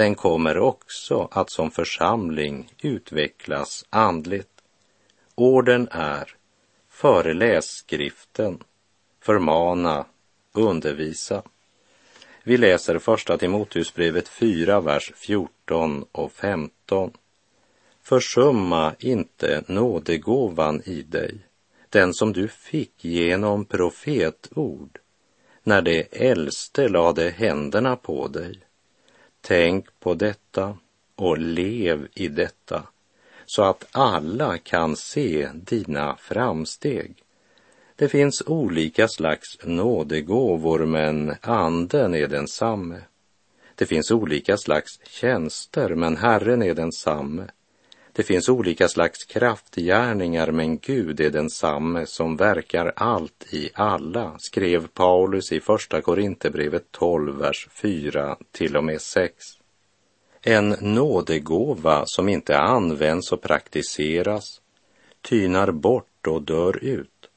den 0.00 0.14
kommer 0.14 0.58
också 0.58 1.28
att 1.30 1.50
som 1.50 1.70
församling 1.70 2.72
utvecklas 2.82 3.84
andligt. 3.90 4.62
Orden 5.34 5.88
är 5.90 6.34
föreläs 6.88 7.66
skriften, 7.66 8.58
förmana, 9.22 10.06
undervisa. 10.52 11.42
Vi 12.42 12.56
läser 12.56 12.98
första 12.98 13.38
Timoteusbrevet 13.38 14.28
4, 14.28 14.80
vers 14.80 15.12
14 15.16 16.04
och 16.12 16.32
15. 16.32 17.12
Försumma 18.02 18.94
inte 18.98 19.64
nådegåvan 19.66 20.82
i 20.84 21.02
dig, 21.02 21.38
den 21.88 22.14
som 22.14 22.32
du 22.32 22.48
fick 22.48 23.04
genom 23.04 23.64
profetord, 23.64 24.98
när 25.62 25.82
de 25.82 26.06
äldste 26.10 26.88
lade 26.88 27.30
händerna 27.30 27.96
på 27.96 28.28
dig. 28.28 28.60
Tänk 29.40 30.00
på 30.00 30.14
detta 30.14 30.76
och 31.16 31.38
lev 31.38 32.08
i 32.14 32.28
detta, 32.28 32.82
så 33.46 33.62
att 33.62 33.86
alla 33.92 34.58
kan 34.58 34.96
se 34.96 35.50
dina 35.54 36.16
framsteg. 36.16 37.14
Det 37.96 38.08
finns 38.08 38.42
olika 38.46 39.08
slags 39.08 39.58
nådegåvor, 39.64 40.86
men 40.86 41.34
anden 41.40 42.14
är 42.14 42.28
densamme. 42.28 43.00
Det 43.74 43.86
finns 43.86 44.10
olika 44.10 44.56
slags 44.56 45.00
tjänster, 45.06 45.94
men 45.94 46.16
Herren 46.16 46.62
är 46.62 46.74
densamme. 46.74 47.42
Det 48.20 48.24
finns 48.24 48.48
olika 48.48 48.88
slags 48.88 49.24
kraftgärningar, 49.24 50.52
men 50.52 50.78
Gud 50.78 51.20
är 51.20 51.30
densamme 51.30 52.06
som 52.06 52.36
verkar 52.36 52.92
allt 52.96 53.46
i 53.50 53.70
alla, 53.74 54.36
skrev 54.38 54.86
Paulus 54.86 55.52
i 55.52 55.60
Första 55.60 56.00
Korinthierbrevet 56.00 56.84
12, 56.90 57.38
vers 57.38 57.68
4 57.70 58.36
till 58.52 58.76
och 58.76 58.84
med 58.84 59.00
6. 59.00 59.44
En 60.42 60.76
nådegåva 60.80 62.02
som 62.06 62.28
inte 62.28 62.58
används 62.58 63.32
och 63.32 63.42
praktiseras 63.42 64.60
tynar 65.20 65.70
bort 65.70 66.26
och 66.26 66.42
dör 66.42 66.84
ut. 66.84 67.28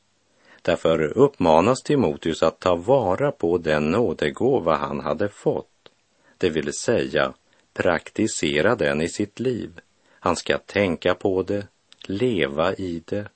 Därför 0.61 1.17
uppmanas 1.17 1.83
Timoteus 1.83 2.43
att 2.43 2.59
ta 2.59 2.75
vara 2.75 3.31
på 3.31 3.57
den 3.57 3.91
nådegåva 3.91 4.75
han 4.75 4.99
hade 4.99 5.29
fått, 5.29 5.89
det 6.37 6.49
vill 6.49 6.73
säga 6.73 7.33
praktisera 7.73 8.75
den 8.75 9.01
i 9.01 9.09
sitt 9.09 9.39
liv. 9.39 9.79
Han 10.23 10.35
ska 10.35 10.57
tänka 10.57 11.15
på 11.15 11.43
det, 11.43 11.67
leva 12.01 12.73
i 12.73 13.03
det. 13.05 13.27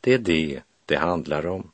Det 0.00 0.14
är 0.14 0.18
det 0.18 0.60
det 0.86 0.96
handlar 0.96 1.46
om. 1.46 1.70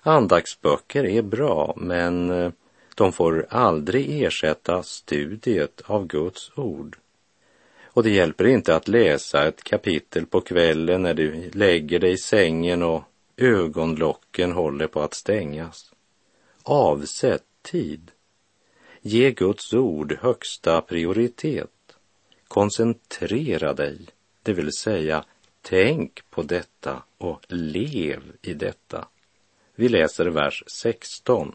Andaktsböcker 0.00 1.04
är 1.04 1.22
bra, 1.22 1.74
men 1.76 2.30
eh, 2.30 2.52
de 2.94 3.12
får 3.12 3.46
aldrig 3.50 4.22
ersätta 4.22 4.82
studiet 4.82 5.82
av 5.84 6.06
Guds 6.06 6.50
ord. 6.54 6.98
Och 7.84 8.02
det 8.02 8.10
hjälper 8.10 8.46
inte 8.46 8.76
att 8.76 8.88
läsa 8.88 9.48
ett 9.48 9.64
kapitel 9.64 10.26
på 10.26 10.40
kvällen 10.40 11.02
när 11.02 11.14
du 11.14 11.50
lägger 11.50 11.98
dig 11.98 12.12
i 12.12 12.18
sängen 12.18 12.82
och 12.82 13.02
ögonlocken 13.36 14.52
håller 14.52 14.86
på 14.86 15.00
att 15.00 15.14
stängas. 15.14 15.92
Avsätt 16.62 17.44
tid. 17.62 18.10
Ge 19.00 19.30
Guds 19.30 19.74
ord 19.74 20.18
högsta 20.20 20.80
prioritet. 20.80 21.70
Koncentrera 22.52 23.74
dig, 23.74 23.98
det 24.42 24.52
vill 24.52 24.72
säga 24.72 25.24
tänk 25.62 26.30
på 26.30 26.42
detta 26.42 27.02
och 27.18 27.46
lev 27.48 28.22
i 28.42 28.54
detta. 28.54 29.08
Vi 29.74 29.88
läser 29.88 30.26
vers 30.26 30.64
16. 30.80 31.54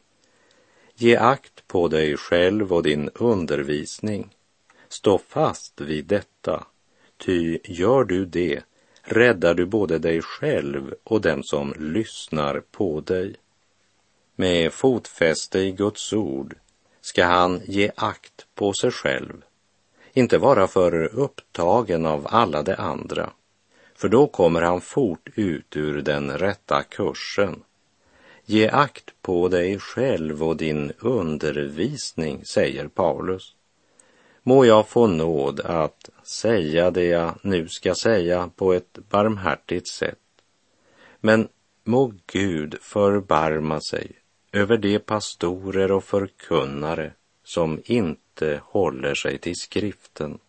Ge 0.95 1.15
akt 1.15 1.67
på 1.67 1.87
dig 1.87 2.17
själv 2.17 2.73
och 2.73 2.83
din 2.83 3.09
undervisning. 3.13 4.35
Stå 4.87 5.17
fast 5.17 5.81
vid 5.81 6.05
detta, 6.05 6.67
ty 7.17 7.59
gör 7.63 8.03
du 8.03 8.25
det 8.25 8.63
räddar 9.01 9.53
du 9.53 9.65
både 9.65 9.99
dig 9.99 10.21
själv 10.21 10.93
och 11.03 11.21
den 11.21 11.43
som 11.43 11.73
lyssnar 11.79 12.59
på 12.71 13.01
dig. 13.01 13.35
Med 14.35 14.73
fotfäste 14.73 15.59
i 15.59 15.71
Guds 15.71 16.13
ord 16.13 16.55
ska 17.01 17.25
han 17.25 17.61
ge 17.65 17.91
akt 17.95 18.47
på 18.55 18.73
sig 18.73 18.91
själv, 18.91 19.43
inte 20.17 20.37
vara 20.37 20.67
för 20.67 21.15
upptagen 21.15 22.05
av 22.05 22.27
alla 22.29 22.63
de 22.63 22.75
andra, 22.75 23.29
för 23.95 24.09
då 24.09 24.27
kommer 24.27 24.61
han 24.61 24.81
fort 24.81 25.29
ut 25.35 25.77
ur 25.77 26.01
den 26.01 26.37
rätta 26.37 26.83
kursen 26.83 27.63
Ge 28.49 28.69
akt 28.69 29.13
på 29.21 29.47
dig 29.47 29.79
själv 29.79 30.43
och 30.43 30.57
din 30.57 30.91
undervisning, 30.99 32.45
säger 32.45 32.87
Paulus. 32.87 33.55
Må 34.43 34.65
jag 34.65 34.87
få 34.87 35.07
nåd 35.07 35.59
att 35.59 36.09
säga 36.41 36.91
det 36.91 37.05
jag 37.05 37.39
nu 37.41 37.67
ska 37.67 37.95
säga 37.95 38.49
på 38.55 38.73
ett 38.73 38.99
barmhärtigt 39.09 39.87
sätt. 39.87 40.19
Men 41.19 41.47
må 41.83 42.13
Gud 42.31 42.77
förbarma 42.81 43.81
sig 43.81 44.11
över 44.51 44.77
de 44.77 44.99
pastorer 44.99 45.91
och 45.91 46.03
förkunnare 46.03 47.13
som 47.43 47.81
inte 47.85 48.26
håller 48.63 49.15
sig 49.15 49.37
till 49.37 49.55
skriften, 49.55 50.39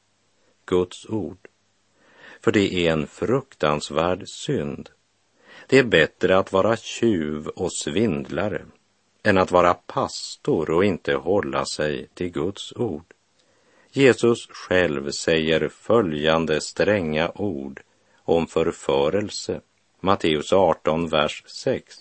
Guds 0.66 1.07
ord. 1.07 1.48
För 2.40 2.53
det 2.53 2.74
är 2.74 2.92
en 2.92 3.07
fruktansvärd 3.07 4.29
synd 4.29 4.90
det 5.68 5.79
är 5.79 5.85
bättre 5.85 6.38
att 6.38 6.53
vara 6.53 6.77
tjuv 6.77 7.48
och 7.48 7.72
svindlare 7.72 8.64
än 9.22 9.38
att 9.38 9.51
vara 9.51 9.74
pastor 9.74 10.70
och 10.70 10.85
inte 10.85 11.14
hålla 11.14 11.64
sig 11.64 12.09
till 12.14 12.31
Guds 12.31 12.72
ord. 12.72 13.05
Jesus 13.90 14.46
själv 14.51 15.11
säger 15.11 15.68
följande 15.68 16.61
stränga 16.61 17.33
ord 17.35 17.83
om 18.16 18.46
förförelse, 18.46 19.61
Matteus 20.01 20.53
18, 20.53 21.09
vers 21.09 21.44
6. 21.46 21.96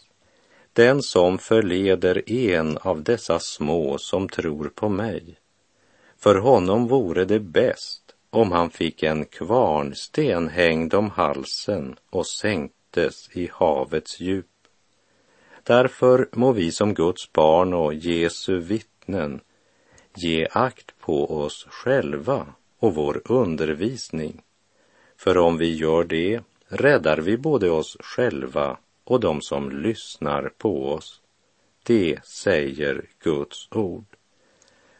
Den 0.74 1.02
som 1.02 1.38
förleder 1.38 2.32
en 2.32 2.78
av 2.78 3.04
dessa 3.04 3.40
små 3.40 3.98
som 3.98 4.30
tror 4.30 4.70
på 4.76 4.90
mig, 4.90 5.36
för 6.28 6.36
honom 6.36 6.88
vore 6.88 7.26
det 7.26 7.40
bäst 7.40 8.16
om 8.30 8.52
han 8.52 8.70
fick 8.70 9.04
en 9.04 9.26
kvarnsten 9.26 10.48
hängd 10.48 10.94
om 10.94 11.10
halsen 11.10 11.96
och 12.10 12.28
sänktes 12.28 13.30
i 13.34 13.50
havets 13.54 14.20
djup. 14.20 14.46
Därför 15.64 16.30
må 16.32 16.52
vi 16.52 16.72
som 16.72 16.94
Guds 16.94 17.34
barn 17.34 17.74
och 17.74 17.94
Jesu 17.94 18.60
vittnen 18.60 19.40
ge 20.16 20.48
akt 20.52 21.00
på 21.00 21.38
oss 21.42 21.66
själva 21.70 22.48
och 22.80 22.96
vår 22.96 23.22
undervisning. 23.26 24.42
För 25.18 25.38
om 25.38 25.58
vi 25.58 25.76
gör 25.76 26.04
det 26.04 26.42
räddar 26.68 27.18
vi 27.18 27.38
både 27.38 27.70
oss 27.70 27.98
själva 28.00 28.78
och 29.04 29.20
de 29.20 29.42
som 29.42 29.72
lyssnar 29.72 30.50
på 30.58 30.92
oss. 30.92 31.22
Det 31.84 32.26
säger 32.26 33.06
Guds 33.24 33.68
ord. 33.72 34.06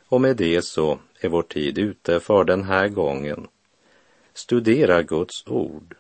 Och 0.10 0.22
med 0.22 0.38
det 0.38 0.62
så 0.62 1.00
är 1.20 1.30
vår 1.30 1.42
tid 1.42 1.78
ute 1.78 2.20
för 2.20 2.44
den 2.44 2.64
här 2.64 2.88
gången. 2.88 3.48
Studera 4.34 5.04
Guds 5.04 5.48
ord 5.48 5.96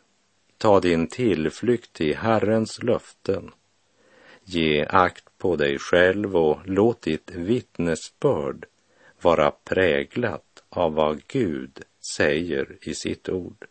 Ta 0.57 0.79
din 0.79 1.07
tillflykt 1.07 1.93
till 1.93 2.15
Herrens 2.15 2.83
löften. 2.83 3.51
Ge 4.43 4.85
akt 4.85 5.25
på 5.37 5.55
dig 5.55 5.79
själv 5.79 6.37
och 6.37 6.59
låt 6.65 7.01
ditt 7.01 7.31
vittnesbörd 7.31 8.65
vara 9.21 9.51
präglat 9.51 10.63
av 10.69 10.93
vad 10.93 11.21
Gud 11.27 11.81
säger 12.15 12.77
i 12.81 12.93
sitt 12.93 13.29
ord. 13.29 13.65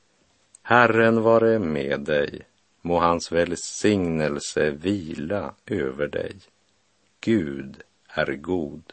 Herren 0.62 1.22
vare 1.22 1.58
med 1.58 2.00
dig, 2.00 2.40
må 2.82 2.98
hans 2.98 3.32
välsignelse 3.32 4.70
vila 4.70 5.54
över 5.66 6.06
dig. 6.06 6.36
Gud 7.20 7.82
är 8.08 8.34
god. 8.34 8.92